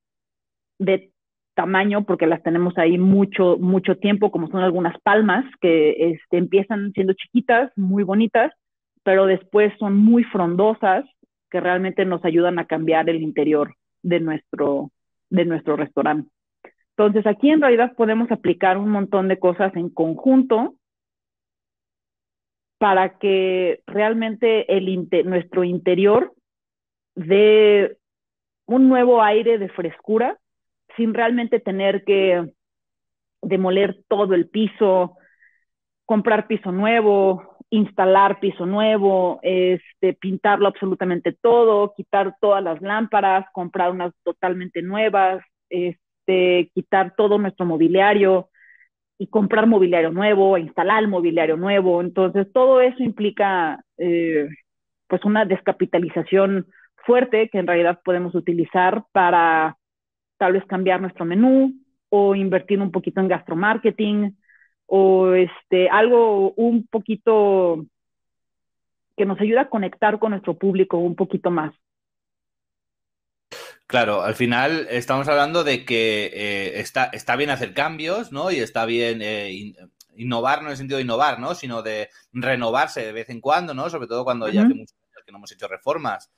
de 0.78 1.12
tamaño 1.54 2.04
porque 2.04 2.28
las 2.28 2.44
tenemos 2.44 2.78
ahí 2.78 2.98
mucho, 2.98 3.58
mucho 3.58 3.96
tiempo, 3.96 4.30
como 4.30 4.50
son 4.50 4.60
algunas 4.60 5.00
palmas 5.04 5.46
que 5.62 6.12
este, 6.12 6.38
empiezan 6.38 6.92
siendo 6.92 7.14
chiquitas, 7.14 7.72
muy 7.78 8.04
bonitas, 8.04 8.52
pero 9.04 9.26
después 9.26 9.72
son 9.80 9.96
muy 9.96 10.26
frondosas 10.26 11.06
que 11.50 11.60
realmente 11.60 12.06
nos 12.06 12.24
ayudan 12.26 12.60
a 12.60 12.66
cambiar 12.66 13.10
el 13.10 13.22
interior 13.22 13.76
de 14.04 14.20
nuestro, 14.20 14.92
de 15.30 15.46
nuestro 15.46 15.76
restaurante. 15.76 16.30
Entonces, 16.98 17.28
aquí 17.28 17.50
en 17.50 17.62
realidad 17.62 17.94
podemos 17.96 18.32
aplicar 18.32 18.78
un 18.78 18.90
montón 18.90 19.28
de 19.28 19.40
cosas 19.40 19.76
en 19.76 19.90
conjunto 19.90 20.76
para 22.80 23.18
que 23.18 23.82
realmente 23.86 24.76
el, 24.76 25.08
nuestro 25.26 25.64
interior 25.64 26.34
dé 27.16 27.98
un 28.66 28.90
nuevo 28.90 29.22
aire 29.22 29.58
de 29.58 29.70
frescura 29.70 30.38
sin 30.96 31.14
realmente 31.14 31.60
tener 31.60 32.04
que 32.04 32.52
demoler 33.42 34.00
todo 34.08 34.34
el 34.34 34.50
piso, 34.50 35.18
comprar 36.06 36.48
piso 36.48 36.72
nuevo, 36.72 37.57
instalar 37.70 38.40
piso 38.40 38.66
nuevo, 38.66 39.40
este, 39.42 40.14
pintarlo 40.14 40.68
absolutamente 40.68 41.34
todo, 41.34 41.94
quitar 41.96 42.36
todas 42.40 42.64
las 42.64 42.82
lámparas, 42.82 43.46
comprar 43.52 43.92
unas 43.92 44.14
totalmente 44.24 44.82
nuevas, 44.82 45.44
este, 45.70 46.72
quitar 46.74 47.14
todo 47.16 47.38
nuestro 47.38 47.66
mobiliario 47.66 48.50
y 49.18 49.28
comprar 49.28 49.68
mobiliario 49.68 50.12
nuevo, 50.12 50.58
instalar 50.58 51.08
mobiliario 51.08 51.58
nuevo. 51.58 52.02
Entonces, 52.02 52.48
todo 52.54 52.82
eso 52.82 53.04
implica 53.04 53.84
eh, 53.98 54.48
pues 55.08 55.24
una 55.26 55.46
descapitalización 55.46 56.68
fuerte 57.06 57.50
que 57.50 57.58
en 57.58 57.68
realidad 57.68 58.00
podemos 58.04 58.36
utilizar 58.36 59.04
para 59.12 59.78
tal 60.38 60.54
vez 60.54 60.66
cambiar 60.66 61.02
nuestro 61.02 61.26
menú 61.26 61.74
o 62.10 62.36
invertir 62.36 62.80
un 62.80 62.92
poquito 62.92 63.20
en 63.20 63.28
gastromarketing 63.28 64.38
o 64.88 65.34
este, 65.34 65.90
algo 65.90 66.54
un 66.54 66.88
poquito 66.88 67.86
que 69.16 69.26
nos 69.26 69.40
ayuda 69.40 69.62
a 69.62 69.70
conectar 69.70 70.20
con 70.20 70.32
nuestro 70.32 70.56
público 70.56 70.98
un 70.98 71.16
poquito 71.16 71.52
más. 71.52 71.74
Claro, 73.88 74.22
al 74.22 74.36
final 74.36 74.88
estamos 74.90 75.28
hablando 75.30 75.64
de 75.64 75.86
que 75.86 76.26
eh, 76.34 76.80
está, 76.80 77.06
está 77.06 77.36
bien 77.38 77.50
hacer 77.50 77.74
cambios, 77.74 78.32
¿no? 78.34 78.52
Y 78.52 78.60
está 78.60 78.86
bien 78.86 79.22
eh, 79.22 79.74
innovar, 80.18 80.60
no 80.60 80.66
en 80.66 80.72
el 80.72 80.78
sentido 80.78 80.98
de 80.98 81.04
innovar, 81.04 81.40
¿no? 81.40 81.56
Sino 81.56 81.82
de 81.82 82.10
renovarse 82.34 83.06
de 83.06 83.14
vez 83.14 83.30
en 83.30 83.40
cuando, 83.40 83.74
¿no? 83.74 83.90
Sobre 83.90 84.08
todo 84.08 84.26
cuando 84.26 84.50
ya 84.50 84.64
hace 84.64 84.74
muchos 84.74 84.98
años 84.98 85.24
que 85.26 85.32
no 85.32 85.38
hemos 85.38 85.52
hecho 85.54 85.68
reformas 85.70 86.30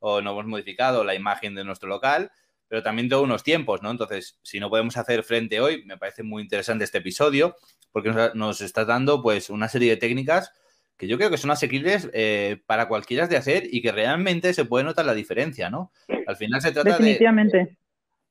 o 0.00 0.20
no 0.20 0.32
hemos 0.32 0.46
modificado 0.46 1.04
la 1.04 1.14
imagen 1.14 1.54
de 1.54 1.64
nuestro 1.64 1.88
local, 1.88 2.30
pero 2.68 2.82
también 2.82 3.08
de 3.08 3.16
unos 3.16 3.42
tiempos, 3.42 3.82
¿no? 3.82 3.90
Entonces, 3.90 4.38
si 4.42 4.60
no 4.60 4.70
podemos 4.70 4.96
hacer 4.96 5.22
frente 5.22 5.60
hoy, 5.60 5.84
me 5.84 5.98
parece 5.98 6.22
muy 6.22 6.42
interesante 6.42 6.84
este 6.84 6.98
episodio 6.98 7.56
porque 7.92 8.12
nos, 8.34 8.60
está 8.60 8.84
dando 8.84 9.22
pues 9.22 9.48
una 9.50 9.68
serie 9.68 9.90
de 9.90 9.96
técnicas 9.96 10.52
que 10.96 11.06
yo 11.06 11.16
creo 11.18 11.30
que 11.30 11.38
son 11.38 11.50
asequibles 11.50 12.10
eh, 12.12 12.62
para 12.66 12.88
cualquiera 12.88 13.26
de 13.26 13.36
hacer 13.36 13.64
y 13.70 13.82
que 13.82 13.92
realmente 13.92 14.54
se 14.54 14.64
puede 14.64 14.84
notar 14.84 15.06
la 15.06 15.14
diferencia, 15.14 15.70
¿no? 15.70 15.92
Al 16.26 16.36
final 16.36 16.60
se 16.60 16.72
trata 16.72 16.98
De, 16.98 17.76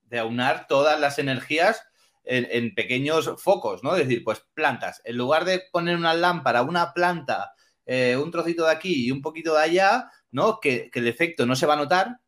de 0.03 0.19
aunar 0.19 0.67
todas 0.67 0.99
las 0.99 1.19
energías 1.19 1.83
en, 2.25 2.73
pequeños 2.73 3.33
focos, 3.37 3.83
¿no? 3.83 3.95
Es 3.95 4.07
decir, 4.07 4.23
pues 4.23 4.43
plantas. 4.53 5.01
En 5.05 5.17
lugar 5.17 5.45
de 5.45 5.61
poner 5.71 5.95
una 5.95 6.13
lámpara, 6.13 6.63
una 6.63 6.93
planta, 6.93 7.53
eh, 7.85 8.17
un 8.17 8.31
trocito 8.31 8.65
de 8.65 8.71
aquí 8.71 9.05
y 9.05 9.11
un 9.11 9.21
poquito 9.21 9.55
de 9.55 9.61
allá, 9.61 10.09
¿no? 10.31 10.59
Que, 10.59 10.89
que, 10.89 10.99
el 10.99 11.07
efecto 11.07 11.45
no 11.45 11.55
se 11.55 11.67
va 11.67 11.75
a 11.75 11.77
notar, 11.77 12.19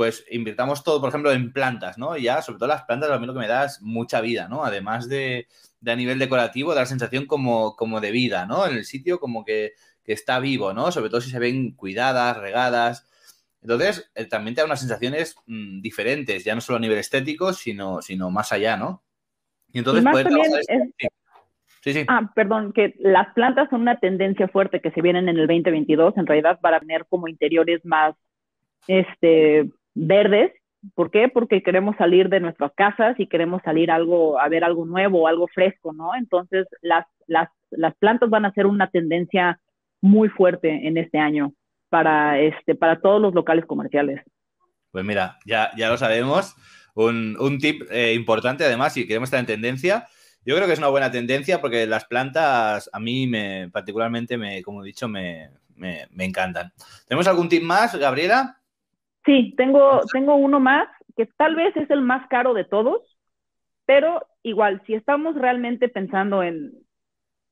pues 0.00 0.24
invirtamos 0.30 0.82
todo, 0.82 0.98
por 0.98 1.10
ejemplo, 1.10 1.30
en 1.30 1.52
plantas, 1.52 1.98
¿no? 1.98 2.16
Y 2.16 2.22
ya, 2.22 2.40
sobre 2.40 2.58
todo 2.58 2.70
las 2.70 2.84
plantas, 2.84 3.10
a 3.10 3.18
mí 3.18 3.26
lo 3.26 3.34
que 3.34 3.40
me 3.40 3.46
da 3.46 3.66
es 3.66 3.82
mucha 3.82 4.22
vida, 4.22 4.48
¿no? 4.48 4.64
Además 4.64 5.10
de, 5.10 5.46
de 5.78 5.92
a 5.92 5.94
nivel 5.94 6.18
decorativo, 6.18 6.72
da 6.72 6.80
la 6.80 6.86
sensación 6.86 7.26
como, 7.26 7.76
como 7.76 8.00
de 8.00 8.10
vida, 8.10 8.46
¿no? 8.46 8.66
En 8.66 8.76
el 8.76 8.86
sitio 8.86 9.20
como 9.20 9.44
que, 9.44 9.74
está 10.06 10.40
vivo, 10.40 10.72
¿no? 10.72 10.90
Sobre 10.90 11.10
todo 11.10 11.20
si 11.20 11.28
se 11.30 11.38
ven 11.38 11.72
cuidadas, 11.72 12.38
regadas. 12.38 13.10
Entonces, 13.60 14.10
eh, 14.14 14.24
también 14.24 14.54
te 14.54 14.62
da 14.62 14.64
unas 14.64 14.80
sensaciones 14.80 15.36
mm, 15.44 15.82
diferentes, 15.82 16.44
ya 16.44 16.54
no 16.54 16.62
solo 16.62 16.78
a 16.78 16.80
nivel 16.80 16.96
estético, 16.96 17.52
sino, 17.52 18.00
sino 18.00 18.30
más 18.30 18.52
allá, 18.52 18.78
¿no? 18.78 19.02
Y 19.70 19.80
entonces 19.80 20.02
sí. 20.66 21.08
Sí, 21.82 22.04
Ah, 22.08 22.32
perdón, 22.34 22.72
que 22.72 22.94
las 23.00 23.34
plantas 23.34 23.68
son 23.68 23.82
una 23.82 24.00
tendencia 24.00 24.48
fuerte 24.48 24.80
que 24.80 24.92
se 24.92 25.02
vienen 25.02 25.28
en 25.28 25.36
el 25.36 25.46
2022, 25.46 26.16
en 26.16 26.26
realidad 26.26 26.58
para 26.58 26.80
tener 26.80 27.04
como 27.06 27.28
interiores 27.28 27.84
más 27.84 28.14
este, 28.86 29.70
verdes, 29.94 30.52
¿Por 30.94 31.10
qué? 31.10 31.28
Porque 31.28 31.62
queremos 31.62 31.96
salir 31.96 32.28
de 32.30 32.40
nuestras 32.40 32.72
casas 32.74 33.14
y 33.18 33.26
queremos 33.26 33.60
salir 33.62 33.90
algo, 33.90 34.40
a 34.40 34.48
ver 34.48 34.64
algo 34.64 34.86
nuevo, 34.86 35.28
algo 35.28 35.46
fresco, 35.46 35.92
¿no? 35.92 36.14
Entonces, 36.14 36.66
las, 36.80 37.06
las, 37.26 37.50
las 37.70 37.94
plantas 37.96 38.30
van 38.30 38.46
a 38.46 38.52
ser 38.52 38.66
una 38.66 38.88
tendencia 38.90 39.60
muy 40.00 40.28
fuerte 40.30 40.86
en 40.88 40.96
este 40.96 41.18
año 41.18 41.52
para, 41.90 42.40
este, 42.40 42.74
para 42.74 43.00
todos 43.00 43.20
los 43.20 43.34
locales 43.34 43.66
comerciales. 43.66 44.22
Pues 44.90 45.04
mira, 45.04 45.38
ya, 45.44 45.70
ya 45.76 45.90
lo 45.90 45.98
sabemos. 45.98 46.56
Un, 46.94 47.36
un 47.38 47.58
tip 47.58 47.82
eh, 47.90 48.14
importante, 48.14 48.64
además, 48.64 48.94
si 48.94 49.06
queremos 49.06 49.26
estar 49.26 49.40
en 49.40 49.46
tendencia, 49.46 50.08
yo 50.46 50.56
creo 50.56 50.66
que 50.66 50.72
es 50.72 50.78
una 50.78 50.88
buena 50.88 51.10
tendencia 51.10 51.60
porque 51.60 51.86
las 51.86 52.06
plantas 52.06 52.88
a 52.90 52.98
mí 52.98 53.26
me, 53.26 53.68
particularmente, 53.70 54.38
me, 54.38 54.62
como 54.62 54.82
he 54.82 54.86
dicho, 54.86 55.08
me, 55.08 55.50
me, 55.76 56.06
me 56.10 56.24
encantan. 56.24 56.72
¿Tenemos 57.06 57.28
algún 57.28 57.50
tip 57.50 57.62
más, 57.62 57.94
Gabriela? 57.94 58.59
Sí, 59.24 59.54
tengo, 59.56 60.00
tengo 60.12 60.34
uno 60.34 60.60
más 60.60 60.88
que 61.16 61.26
tal 61.36 61.54
vez 61.54 61.76
es 61.76 61.90
el 61.90 62.00
más 62.00 62.26
caro 62.28 62.54
de 62.54 62.64
todos, 62.64 63.02
pero 63.84 64.22
igual, 64.42 64.82
si 64.86 64.94
estamos 64.94 65.34
realmente 65.34 65.88
pensando 65.88 66.42
en 66.42 66.72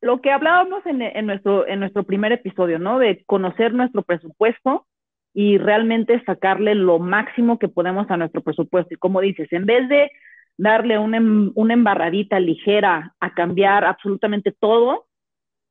lo 0.01 0.21
que 0.21 0.31
hablábamos 0.31 0.87
en, 0.87 1.03
en, 1.03 1.27
nuestro, 1.27 1.67
en 1.67 1.81
nuestro 1.81 2.05
primer 2.05 2.33
episodio, 2.33 2.79
¿no? 2.79 2.99
De 2.99 3.25
conocer 3.27 3.75
nuestro 3.75 4.03
presupuesto 4.03 4.87
y 5.35 5.59
realmente 5.59 6.23
sacarle 6.25 6.75
lo 6.75 6.99
máximo 6.99 7.59
que 7.59 7.69
podemos 7.69 8.11
a 8.11 8.17
nuestro 8.17 8.41
presupuesto. 8.41 8.95
Y 8.95 8.99
como 8.99 9.21
dices, 9.21 9.53
en 9.53 9.67
vez 9.67 9.89
de 9.89 10.11
darle 10.57 10.99
una, 10.99 11.21
una 11.55 11.75
embarradita 11.75 12.41
ligera 12.41 13.15
a 13.21 13.35
cambiar 13.35 13.85
absolutamente 13.85 14.53
todo, 14.53 15.07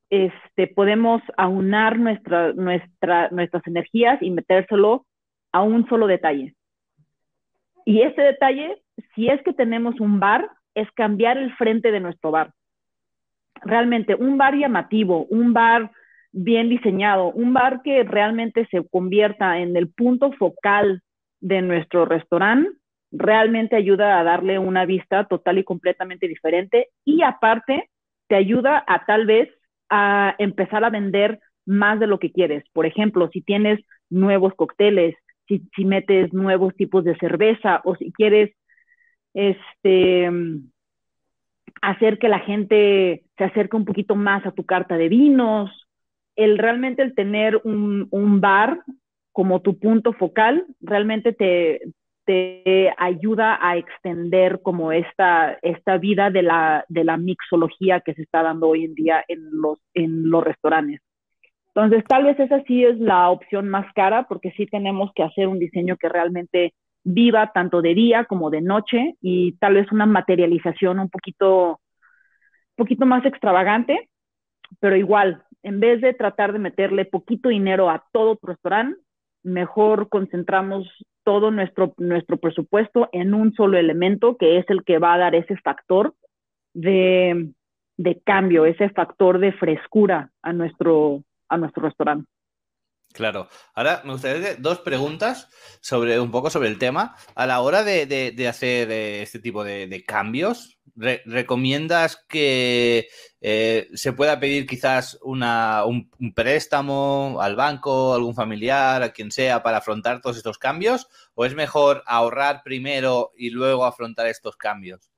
este, 0.10 0.68
podemos 0.68 1.22
aunar 1.36 1.98
nuestra, 1.98 2.54
nuestra, 2.54 3.30
nuestras 3.32 3.66
energías 3.66 4.22
y 4.22 4.30
metérselo 4.30 5.07
a 5.58 5.64
un 5.64 5.88
solo 5.90 6.08
detalle. 6.08 6.54
Y 7.86 8.02
ese 8.02 8.22
detalle, 8.22 8.82
si 9.16 9.28
es 9.28 9.42
que 9.44 9.54
tenemos 9.54 10.00
un 10.00 10.20
bar, 10.20 10.50
es 10.76 10.90
cambiar 10.92 11.38
el 11.38 11.54
frente 11.56 11.92
de 11.92 12.00
nuestro 12.00 12.32
bar. 12.32 12.52
Realmente, 13.62 14.14
un 14.14 14.38
bar 14.38 14.56
llamativo, 14.56 15.26
un 15.26 15.54
bar 15.54 15.92
bien 16.32 16.70
diseñado, 16.70 17.32
un 17.32 17.54
bar 17.54 17.82
que 17.84 18.04
realmente 18.04 18.68
se 18.70 18.88
convierta 18.88 19.60
en 19.60 19.76
el 19.76 19.90
punto 19.90 20.32
focal 20.34 21.02
de 21.40 21.62
nuestro 21.62 22.06
restaurante, 22.06 22.70
realmente 23.12 23.76
ayuda 23.76 24.20
a 24.20 24.24
darle 24.24 24.60
una 24.60 24.86
vista 24.86 25.24
total 25.24 25.58
y 25.58 25.64
completamente 25.64 26.28
diferente 26.28 26.90
y 27.06 27.24
aparte 27.24 27.90
te 28.28 28.36
ayuda 28.36 28.84
a 28.86 29.06
tal 29.06 29.26
vez 29.26 29.50
a 29.90 30.36
empezar 30.38 30.84
a 30.84 30.90
vender 30.90 31.40
más 31.66 32.00
de 32.00 32.08
lo 32.08 32.20
que 32.20 32.32
quieres. 32.32 32.64
Por 32.74 32.86
ejemplo, 32.86 33.30
si 33.32 33.42
tienes 33.42 33.80
nuevos 34.10 34.54
cócteles, 34.56 35.16
si, 35.48 35.86
metes 35.86 36.34
nuevos 36.34 36.76
tipos 36.76 37.04
de 37.04 37.18
cerveza 37.18 37.82
o 37.84 37.96
si 37.96 38.12
quieres 38.12 38.52
este, 39.34 40.30
hacer 41.82 42.20
que 42.20 42.30
la 42.30 42.40
gente 42.40 43.24
se 43.38 43.44
acerque 43.44 43.78
un 43.78 43.86
poquito 43.86 44.16
más 44.16 44.46
a 44.46 44.52
tu 44.52 44.66
carta 44.66 44.98
de 44.98 45.10
vinos, 45.10 45.72
el 46.36 46.58
realmente 46.58 47.02
el 47.02 47.16
tener 47.16 47.60
un, 47.64 48.08
un 48.12 48.42
bar 48.42 48.82
como 49.32 49.62
tu 49.62 49.80
punto 49.80 50.14
focal 50.14 50.66
realmente 50.82 51.34
te, 51.34 51.82
te 52.28 52.94
ayuda 52.98 53.58
a 53.62 53.78
extender 53.78 54.62
como 54.62 54.92
esta, 54.92 55.58
esta 55.62 55.98
vida 55.98 56.30
de 56.30 56.44
la, 56.44 56.84
de 56.90 57.06
la 57.06 57.16
mixología 57.16 58.02
que 58.02 58.14
se 58.16 58.24
está 58.24 58.44
dando 58.44 58.68
hoy 58.68 58.84
en 58.84 58.96
día 58.96 59.24
en 59.30 59.50
los, 59.52 59.80
en 59.94 60.30
los 60.30 60.44
restaurantes. 60.44 61.00
Entonces, 61.78 62.06
tal 62.08 62.24
vez 62.24 62.40
esa 62.40 62.64
sí 62.64 62.84
es 62.84 62.98
la 62.98 63.30
opción 63.30 63.70
más 63.70 63.86
cara 63.94 64.24
porque 64.24 64.50
sí 64.58 64.66
tenemos 64.66 65.12
que 65.14 65.22
hacer 65.22 65.48
un 65.48 65.60
diseño 65.60 65.96
que 65.96 66.10
realmente 66.10 66.74
viva 67.04 67.52
tanto 67.54 67.84
de 67.84 67.94
día 67.94 68.26
como 68.26 68.50
de 68.50 68.62
noche 68.62 69.14
y 69.22 69.52
tal 69.58 69.76
vez 69.76 69.92
una 69.92 70.08
materialización 70.08 70.98
un 70.98 71.08
poquito, 71.08 71.80
poquito 72.76 73.06
más 73.06 73.24
extravagante, 73.26 74.10
pero 74.80 74.96
igual, 74.96 75.44
en 75.62 75.80
vez 75.80 76.02
de 76.02 76.16
tratar 76.16 76.52
de 76.52 76.58
meterle 76.58 77.06
poquito 77.06 77.50
dinero 77.50 77.92
a 77.92 78.04
todo 78.12 78.38
tu 78.38 78.48
restaurante, 78.48 79.00
mejor 79.44 80.10
concentramos 80.10 80.88
todo 81.24 81.52
nuestro, 81.52 81.94
nuestro 81.98 82.38
presupuesto 82.38 83.08
en 83.12 83.36
un 83.36 83.54
solo 83.54 83.78
elemento 83.78 84.36
que 84.36 84.58
es 84.58 84.66
el 84.70 84.84
que 84.84 84.98
va 84.98 85.14
a 85.14 85.20
dar 85.20 85.36
ese 85.36 85.56
factor 85.58 86.16
de, 86.74 87.52
de 87.98 88.20
cambio, 88.26 88.66
ese 88.66 88.90
factor 88.90 89.38
de 89.38 89.52
frescura 89.52 90.32
a 90.42 90.54
nuestro, 90.54 91.22
a 91.50 91.58
nuestro 91.58 91.84
restaurante. 91.84 92.30
Claro. 93.14 93.48
Ahora 93.74 94.02
me 94.06 94.12
gustaría 94.12 94.38
hacer 94.38 94.62
dos 94.62 94.80
preguntas 94.80 95.50
sobre 95.82 96.20
un 96.20 96.30
poco 96.30 96.50
sobre 96.50 96.70
el 96.70 96.78
tema. 96.78 97.16
A 97.36 97.48
la 97.48 97.62
hora 97.62 97.84
de, 97.84 98.06
de, 98.06 98.32
de 98.32 98.48
hacer 98.48 98.92
eh, 98.92 99.22
este 99.24 99.40
tipo 99.40 99.64
de, 99.64 99.88
de 99.88 100.04
cambios, 100.04 100.78
re 100.96 101.24
¿recomiendas 101.26 102.24
que 102.30 103.08
eh, 103.42 103.88
se 103.94 104.14
pueda 104.14 104.40
pedir 104.40 104.68
quizás 104.68 105.18
una, 105.24 105.86
un, 105.86 106.12
un, 106.20 106.34
préstamo 106.34 107.38
al 107.42 107.56
banco, 107.56 108.14
algún 108.14 108.36
familiar, 108.36 109.02
a 109.02 109.10
quien 109.10 109.32
sea, 109.32 109.64
para 109.64 109.78
afrontar 109.78 110.22
todos 110.22 110.38
estos 110.38 110.60
cambios? 110.60 111.08
¿O 111.34 111.46
es 111.46 111.56
mejor 111.56 112.04
ahorrar 112.06 112.62
primero 112.64 113.32
y 113.36 113.50
luego 113.50 113.86
afrontar 113.86 114.28
estos 114.28 114.58
cambios? 114.58 115.12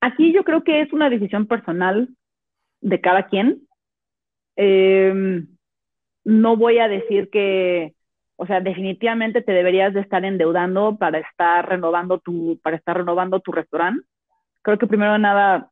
Aquí 0.00 0.32
yo 0.32 0.42
creo 0.42 0.64
que 0.64 0.80
es 0.80 0.92
una 0.92 1.10
decisión 1.10 1.46
personal 1.46 2.08
de 2.80 3.00
cada 3.00 3.28
quien 3.28 3.65
eh, 4.56 5.44
no 6.24 6.56
voy 6.56 6.78
a 6.78 6.88
decir 6.88 7.30
que, 7.30 7.94
o 8.36 8.46
sea, 8.46 8.60
definitivamente 8.60 9.42
te 9.42 9.52
deberías 9.52 9.94
de 9.94 10.00
estar 10.00 10.24
endeudando 10.24 10.96
para 10.98 11.18
estar 11.18 11.68
renovando 11.68 12.18
tu, 12.18 12.58
para 12.62 12.76
estar 12.76 12.96
renovando 12.96 13.40
tu 13.40 13.52
restaurante. 13.52 14.04
Creo 14.62 14.78
que 14.78 14.88
primero 14.88 15.12
de 15.12 15.20
nada, 15.20 15.70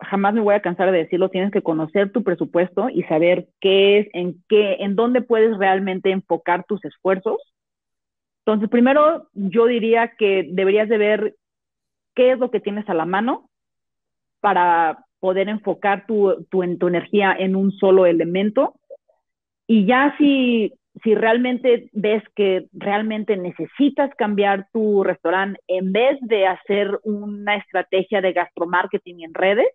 jamás 0.00 0.34
me 0.34 0.40
voy 0.40 0.54
a 0.54 0.62
cansar 0.62 0.90
de 0.90 0.98
decirlo, 0.98 1.28
tienes 1.28 1.52
que 1.52 1.62
conocer 1.62 2.10
tu 2.10 2.24
presupuesto 2.24 2.88
y 2.88 3.04
saber 3.04 3.46
qué 3.60 3.98
es, 3.98 4.08
en 4.12 4.42
qué, 4.48 4.78
en 4.80 4.96
dónde 4.96 5.22
puedes 5.22 5.56
realmente 5.56 6.10
enfocar 6.10 6.64
tus 6.64 6.84
esfuerzos. 6.84 7.38
Entonces, 8.40 8.68
primero 8.68 9.28
yo 9.32 9.66
diría 9.66 10.08
que 10.18 10.48
deberías 10.50 10.88
de 10.88 10.98
ver 10.98 11.36
qué 12.14 12.32
es 12.32 12.38
lo 12.38 12.50
que 12.50 12.60
tienes 12.60 12.88
a 12.88 12.94
la 12.94 13.06
mano 13.06 13.48
para 14.40 15.04
poder 15.24 15.48
enfocar 15.48 16.04
tu, 16.06 16.44
tu, 16.50 16.76
tu 16.76 16.86
energía 16.86 17.34
en 17.38 17.56
un 17.56 17.72
solo 17.72 18.04
elemento. 18.04 18.74
Y 19.66 19.86
ya 19.86 20.14
si, 20.18 20.74
si 21.02 21.14
realmente 21.14 21.88
ves 21.94 22.22
que 22.36 22.66
realmente 22.74 23.34
necesitas 23.38 24.14
cambiar 24.16 24.68
tu 24.70 25.02
restaurante, 25.02 25.58
en 25.66 25.92
vez 25.92 26.18
de 26.20 26.46
hacer 26.46 27.00
una 27.04 27.56
estrategia 27.56 28.20
de 28.20 28.34
gastromarketing 28.34 29.22
en 29.22 29.32
redes, 29.32 29.68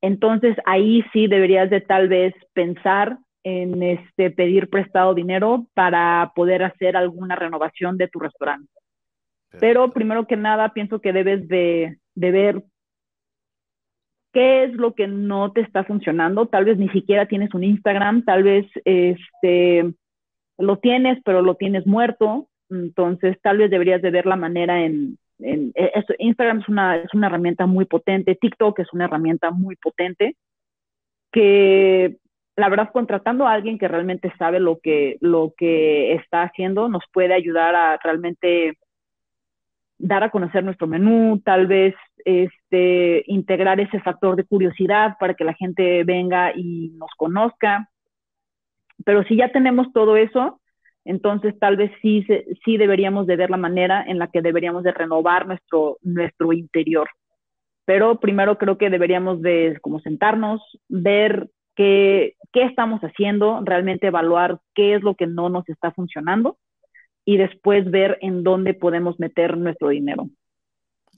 entonces 0.00 0.56
ahí 0.64 1.04
sí 1.12 1.26
deberías 1.26 1.68
de 1.68 1.82
tal 1.82 2.08
vez 2.08 2.32
pensar 2.54 3.18
en 3.44 3.82
este, 3.82 4.30
pedir 4.30 4.70
prestado 4.70 5.12
dinero 5.12 5.66
para 5.74 6.32
poder 6.34 6.62
hacer 6.62 6.96
alguna 6.96 7.36
renovación 7.36 7.98
de 7.98 8.08
tu 8.08 8.20
restaurante. 8.20 8.72
Pero 9.60 9.92
primero 9.92 10.26
que 10.26 10.38
nada, 10.38 10.72
pienso 10.72 11.02
que 11.02 11.12
debes 11.12 11.46
de, 11.46 11.98
de 12.14 12.30
ver 12.30 12.62
qué 14.32 14.64
es 14.64 14.72
lo 14.74 14.94
que 14.94 15.06
no 15.06 15.52
te 15.52 15.60
está 15.60 15.84
funcionando. 15.84 16.46
Tal 16.46 16.64
vez 16.64 16.78
ni 16.78 16.88
siquiera 16.90 17.26
tienes 17.26 17.52
un 17.54 17.64
Instagram, 17.64 18.24
tal 18.24 18.42
vez 18.42 18.66
este, 18.84 19.92
lo 20.58 20.78
tienes, 20.78 21.18
pero 21.24 21.42
lo 21.42 21.54
tienes 21.54 21.86
muerto. 21.86 22.48
Entonces, 22.70 23.38
tal 23.42 23.58
vez 23.58 23.70
deberías 23.70 24.02
de 24.02 24.10
ver 24.10 24.26
la 24.26 24.36
manera 24.36 24.84
en... 24.84 25.18
en 25.38 25.72
esto, 25.74 26.14
Instagram 26.18 26.60
es 26.60 26.68
una, 26.68 26.96
es 26.96 27.14
una 27.14 27.28
herramienta 27.28 27.66
muy 27.66 27.84
potente, 27.84 28.34
TikTok 28.34 28.80
es 28.80 28.92
una 28.92 29.04
herramienta 29.04 29.50
muy 29.50 29.76
potente, 29.76 30.36
que 31.32 32.16
la 32.56 32.70
verdad, 32.70 32.90
contratando 32.90 33.46
a 33.46 33.52
alguien 33.52 33.78
que 33.78 33.86
realmente 33.86 34.32
sabe 34.38 34.60
lo 34.60 34.78
que, 34.78 35.18
lo 35.20 35.52
que 35.56 36.14
está 36.14 36.42
haciendo, 36.42 36.88
nos 36.88 37.04
puede 37.12 37.34
ayudar 37.34 37.74
a 37.74 37.98
realmente 38.02 38.78
dar 39.98 40.22
a 40.22 40.30
conocer 40.30 40.64
nuestro 40.64 40.86
menú, 40.86 41.40
tal 41.44 41.66
vez 41.66 41.94
este, 42.24 43.24
integrar 43.26 43.80
ese 43.80 44.00
factor 44.00 44.36
de 44.36 44.44
curiosidad 44.44 45.16
para 45.18 45.34
que 45.34 45.44
la 45.44 45.54
gente 45.54 46.04
venga 46.04 46.52
y 46.54 46.90
nos 46.96 47.10
conozca. 47.16 47.88
Pero 49.04 49.24
si 49.24 49.36
ya 49.36 49.52
tenemos 49.52 49.92
todo 49.92 50.16
eso, 50.16 50.60
entonces 51.04 51.58
tal 51.58 51.76
vez 51.76 51.92
sí, 52.02 52.26
sí 52.64 52.76
deberíamos 52.76 53.26
de 53.26 53.36
ver 53.36 53.50
la 53.50 53.56
manera 53.56 54.04
en 54.06 54.18
la 54.18 54.28
que 54.28 54.42
deberíamos 54.42 54.82
de 54.82 54.92
renovar 54.92 55.46
nuestro, 55.46 55.98
nuestro 56.02 56.52
interior. 56.52 57.08
Pero 57.84 58.18
primero 58.18 58.58
creo 58.58 58.78
que 58.78 58.90
deberíamos 58.90 59.40
de 59.40 59.78
como 59.80 60.00
sentarnos, 60.00 60.60
ver 60.88 61.48
qué, 61.76 62.34
qué 62.52 62.64
estamos 62.64 63.00
haciendo, 63.02 63.60
realmente 63.64 64.08
evaluar 64.08 64.58
qué 64.74 64.94
es 64.96 65.02
lo 65.02 65.14
que 65.14 65.28
no 65.28 65.48
nos 65.48 65.68
está 65.68 65.92
funcionando 65.92 66.58
y 67.26 67.36
después 67.36 67.90
ver 67.90 68.16
en 68.22 68.42
dónde 68.42 68.72
podemos 68.72 69.18
meter 69.18 69.58
nuestro 69.58 69.88
dinero. 69.88 70.30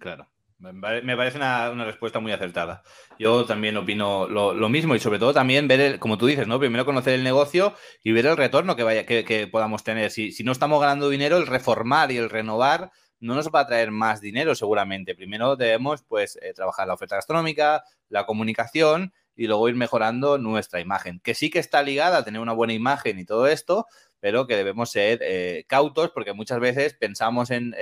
Claro. 0.00 0.26
Me 0.58 1.16
parece 1.16 1.36
una, 1.36 1.84
respuesta 1.84 2.18
muy 2.18 2.32
acertada. 2.32 2.82
Yo 3.16 3.44
también 3.44 3.76
opino 3.76 4.26
lo, 4.26 4.68
mismo 4.68 4.96
y 4.96 4.98
sobre 4.98 5.20
todo 5.20 5.32
también 5.32 5.68
ver, 5.68 6.00
como 6.00 6.18
tú 6.18 6.26
dices, 6.26 6.48
¿no? 6.48 6.58
Primero 6.58 6.84
conocer 6.84 7.14
el 7.14 7.22
negocio 7.22 7.74
y 8.02 8.10
ver 8.10 8.26
el 8.26 8.36
retorno 8.36 8.74
que, 8.74 8.82
vaya, 8.82 9.06
que, 9.06 9.48
podamos 9.52 9.84
tener. 9.84 10.10
Si, 10.10 10.32
si, 10.32 10.42
no 10.42 10.50
estamos 10.50 10.80
ganando 10.80 11.10
dinero, 11.10 11.36
el 11.36 11.46
reformar 11.46 12.10
y 12.10 12.16
el 12.16 12.28
renovar 12.28 12.90
no 13.20 13.36
nos 13.36 13.50
va 13.50 13.60
a 13.60 13.66
traer 13.66 13.92
más 13.92 14.20
dinero 14.20 14.56
seguramente. 14.56 15.14
Primero 15.14 15.54
debemos 15.54 16.02
pues 16.02 16.36
eh, 16.42 16.52
trabajar 16.54 16.88
la 16.88 16.94
oferta 16.94 17.16
gastronómica, 17.16 17.84
la 18.08 18.26
comunicación 18.26 19.12
y 19.38 19.46
luego 19.46 19.68
ir 19.68 19.76
mejorando 19.76 20.36
nuestra 20.36 20.80
imagen, 20.80 21.20
que 21.20 21.34
sí 21.34 21.48
que 21.48 21.60
está 21.60 21.80
ligada 21.82 22.18
a 22.18 22.24
tener 22.24 22.40
una 22.40 22.52
buena 22.52 22.72
imagen 22.72 23.20
y 23.20 23.24
todo 23.24 23.46
esto, 23.46 23.86
pero 24.20 24.46
que 24.46 24.56
debemos 24.56 24.90
ser 24.90 25.20
eh, 25.22 25.64
cautos 25.68 26.10
porque 26.10 26.32
muchas 26.32 26.60
veces 26.60 26.94
pensamos 26.94 27.50
en, 27.50 27.74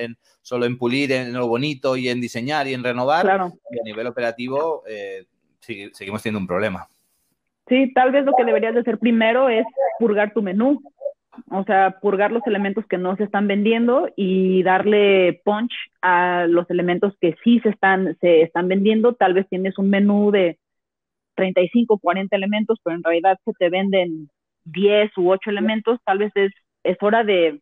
solo 0.42 0.66
en 0.66 0.78
pulir 0.78 1.12
en 1.12 1.32
lo 1.32 1.48
bonito 1.48 1.96
y 1.96 2.08
en 2.08 2.20
diseñar 2.20 2.66
y 2.66 2.74
en 2.74 2.84
renovar 2.84 3.26
y 3.70 3.78
a 3.78 3.82
nivel 3.84 4.06
operativo 4.06 4.82
eh, 4.88 5.24
seguimos 5.92 6.22
teniendo 6.22 6.40
un 6.40 6.46
problema. 6.46 6.88
Sí, 7.68 7.92
tal 7.94 8.12
vez 8.12 8.24
lo 8.24 8.32
que 8.36 8.44
deberías 8.44 8.74
de 8.74 8.80
hacer 8.80 8.98
primero 8.98 9.48
es 9.48 9.64
purgar 9.98 10.32
tu 10.32 10.42
menú, 10.42 10.80
o 11.50 11.64
sea, 11.64 11.98
purgar 12.00 12.30
los 12.30 12.46
elementos 12.46 12.86
que 12.86 12.98
no 12.98 13.16
se 13.16 13.24
están 13.24 13.48
vendiendo 13.48 14.08
y 14.16 14.62
darle 14.62 15.40
punch 15.44 15.72
a 16.00 16.46
los 16.48 16.68
elementos 16.70 17.14
que 17.20 17.34
sí 17.42 17.60
se 17.60 17.70
están, 17.70 18.16
se 18.20 18.42
están 18.42 18.68
vendiendo. 18.68 19.14
Tal 19.14 19.34
vez 19.34 19.48
tienes 19.48 19.78
un 19.78 19.90
menú 19.90 20.30
de 20.30 20.58
35, 21.34 21.98
40 21.98 22.34
elementos, 22.36 22.78
pero 22.82 22.96
en 22.96 23.02
realidad 23.02 23.38
se 23.44 23.52
te 23.52 23.68
venden 23.68 24.30
10 24.66 25.16
u 25.16 25.30
8 25.30 25.50
elementos, 25.50 25.98
tal 26.04 26.18
vez 26.18 26.32
es, 26.34 26.52
es 26.84 26.96
hora 27.00 27.24
de 27.24 27.60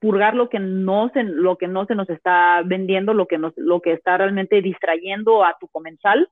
purgar 0.00 0.34
lo 0.34 0.48
que 0.48 0.58
no 0.58 1.10
se, 1.12 1.22
lo 1.22 1.56
que 1.56 1.68
no 1.68 1.86
se 1.86 1.94
nos 1.94 2.08
está 2.10 2.62
vendiendo, 2.64 3.14
lo 3.14 3.26
que, 3.26 3.38
nos, 3.38 3.52
lo 3.56 3.80
que 3.80 3.92
está 3.92 4.16
realmente 4.16 4.62
distrayendo 4.62 5.44
a 5.44 5.56
tu 5.60 5.68
comensal 5.68 6.28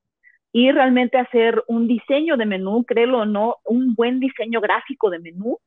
y 0.52 0.72
realmente 0.72 1.18
hacer 1.18 1.62
un 1.68 1.86
diseño 1.86 2.36
de 2.36 2.46
menú, 2.46 2.84
créelo 2.84 3.18
o 3.18 3.26
no, 3.26 3.56
un 3.64 3.94
buen 3.94 4.18
diseño 4.20 4.60
gráfico 4.60 5.10
de 5.10 5.18
menú 5.18 5.58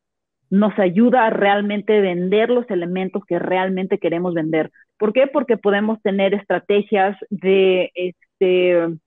nos 0.52 0.78
ayuda 0.78 1.28
a 1.28 1.30
realmente 1.30 2.02
vender 2.02 2.50
los 2.50 2.70
elementos 2.70 3.24
que 3.26 3.40
realmente 3.40 4.00
queremos 4.00 4.34
vender. 4.34 4.70
¿Por 4.98 5.14
qué? 5.14 5.28
Porque 5.28 5.56
podemos 5.56 6.02
tener 6.02 6.34
estrategias 6.34 7.18
de 7.30 7.90
este 7.96 9.00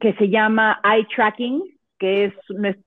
que 0.00 0.14
se 0.14 0.28
llama 0.30 0.80
eye 0.84 1.06
tracking, 1.14 1.62
que 2.02 2.24
es 2.24 2.34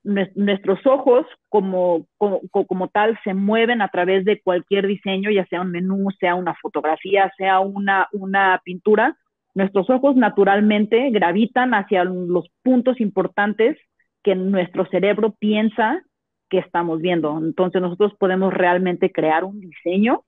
nuestros 0.03 0.85
ojos 0.85 1.25
como, 1.47 2.05
como, 2.17 2.89
tal 2.89 3.17
se 3.23 3.33
mueven 3.33 3.81
a 3.81 3.87
través 3.87 4.25
de 4.25 4.41
cualquier 4.41 4.87
diseño, 4.87 5.31
ya 5.31 5.45
sea 5.45 5.61
un 5.61 5.71
menú, 5.71 6.09
sea 6.19 6.35
una 6.35 6.53
fotografía, 6.55 7.31
sea 7.37 7.61
una, 7.61 8.09
una 8.11 8.59
pintura. 8.65 9.15
Nuestros 9.53 9.89
ojos 9.89 10.17
naturalmente 10.17 11.11
gravitan 11.11 11.73
hacia 11.75 12.03
los 12.03 12.49
puntos 12.61 12.99
importantes 12.99 13.77
que 14.21 14.35
nuestro 14.35 14.85
cerebro 14.87 15.33
piensa 15.39 16.03
que 16.49 16.57
estamos 16.57 16.99
viendo. 16.99 17.37
Entonces 17.37 17.81
nosotros 17.81 18.11
podemos 18.19 18.53
realmente 18.53 19.13
crear 19.13 19.45
un 19.45 19.61
diseño 19.61 20.25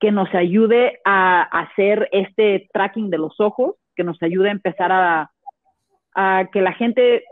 que 0.00 0.12
nos 0.12 0.34
ayude 0.34 0.98
a 1.04 1.42
hacer 1.42 2.08
este 2.10 2.70
tracking 2.72 3.10
de 3.10 3.18
los 3.18 3.38
ojos, 3.38 3.74
que 3.94 4.02
nos 4.02 4.16
ayude 4.22 4.48
a 4.48 4.52
empezar 4.52 4.92
a, 4.92 5.30
a 6.14 6.48
que 6.50 6.62
la 6.62 6.72
gente 6.72 7.24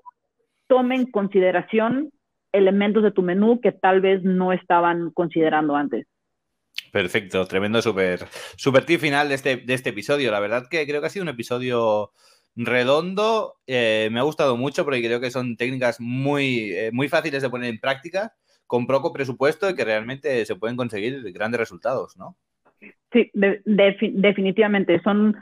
tome 0.73 0.95
en 0.95 1.11
consideración 1.11 2.11
elementos 2.51 3.03
de 3.03 3.11
tu 3.11 3.21
menú 3.21 3.61
que 3.61 3.73
tal 3.73 4.01
vez 4.01 4.23
no 4.23 4.55
estaban 4.55 5.11
considerando 5.11 5.77
antes. 5.77 6.07
Perfecto, 6.91 7.47
tremendo 7.47 7.83
super, 7.83 8.21
super 8.57 8.87
tip 8.87 8.99
final 8.99 9.29
de 9.29 9.35
este, 9.35 9.57
de 9.59 9.75
este 9.75 9.91
episodio. 9.91 10.31
La 10.31 10.41
verdad 10.41 10.69
que 10.71 10.87
creo 10.87 11.03
que 11.03 11.09
ha 11.09 11.11
sido 11.11 11.25
un 11.25 11.29
episodio 11.29 12.13
redondo, 12.57 13.57
eh, 13.67 14.09
me 14.13 14.21
ha 14.21 14.23
gustado 14.23 14.57
mucho 14.57 14.87
porque 14.87 15.03
creo 15.03 15.21
que 15.21 15.31
son 15.31 15.59
técnicas 15.59 16.01
muy, 16.01 16.73
eh, 16.73 16.91
muy 16.91 17.11
fáciles 17.11 17.43
de 17.43 17.51
poner 17.51 17.69
en 17.69 17.79
práctica, 17.79 18.33
con 18.67 18.87
poco 18.87 19.13
presupuesto 19.13 19.69
y 19.69 19.75
que 19.75 19.85
realmente 19.85 20.47
se 20.47 20.57
pueden 20.57 20.79
conseguir 20.79 21.23
grandes 21.35 21.61
resultados, 21.61 22.17
¿no? 22.17 22.39
Sí, 23.13 23.31
definitivamente. 23.35 25.03
Son 25.03 25.37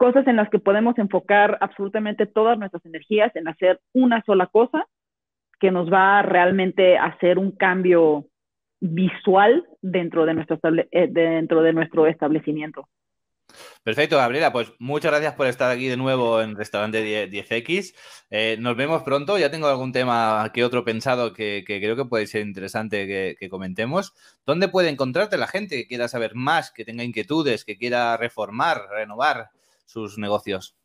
cosas 0.00 0.26
en 0.26 0.36
las 0.36 0.48
que 0.48 0.58
podemos 0.58 0.96
enfocar 0.96 1.58
absolutamente 1.60 2.24
todas 2.24 2.58
nuestras 2.58 2.82
energías 2.86 3.36
en 3.36 3.46
hacer 3.48 3.82
una 3.92 4.22
sola 4.24 4.46
cosa 4.46 4.86
que 5.60 5.70
nos 5.70 5.92
va 5.92 6.20
a 6.20 6.22
realmente 6.22 6.96
hacer 6.96 7.38
un 7.38 7.52
cambio 7.52 8.24
visual 8.80 9.62
dentro 9.82 10.24
de 10.24 10.32
nuestro, 10.32 10.58
eh, 10.90 11.06
dentro 11.10 11.60
de 11.60 11.74
nuestro 11.74 12.06
establecimiento. 12.06 12.88
Perfecto, 13.82 14.16
Gabriela, 14.16 14.54
pues 14.54 14.72
muchas 14.78 15.10
gracias 15.10 15.34
por 15.34 15.48
estar 15.48 15.70
aquí 15.70 15.88
de 15.88 15.98
nuevo 15.98 16.40
en 16.40 16.56
Restaurante 16.56 17.28
10X. 17.28 17.94
Eh, 18.30 18.56
nos 18.58 18.76
vemos 18.78 19.02
pronto, 19.02 19.36
ya 19.36 19.50
tengo 19.50 19.66
algún 19.66 19.92
tema 19.92 20.50
que 20.54 20.64
otro 20.64 20.82
pensado 20.82 21.34
que, 21.34 21.62
creo 21.66 21.96
que 21.96 22.06
puede 22.06 22.26
ser 22.26 22.46
interesante 22.46 23.06
que, 23.06 23.36
que, 23.38 23.50
comentemos. 23.50 24.14
¿Dónde 24.46 24.68
puede 24.68 24.88
encontrarte 24.88 25.36
la 25.36 25.46
gente 25.46 25.76
que 25.76 25.86
quiera 25.86 26.08
saber 26.08 26.34
más, 26.34 26.70
que 26.70 26.86
tenga 26.86 27.04
inquietudes, 27.04 27.66
que 27.66 27.76
quiera 27.76 28.16
reformar, 28.16 28.86
renovar? 28.88 29.50
Sus 29.90 30.18
negocios? 30.18 30.76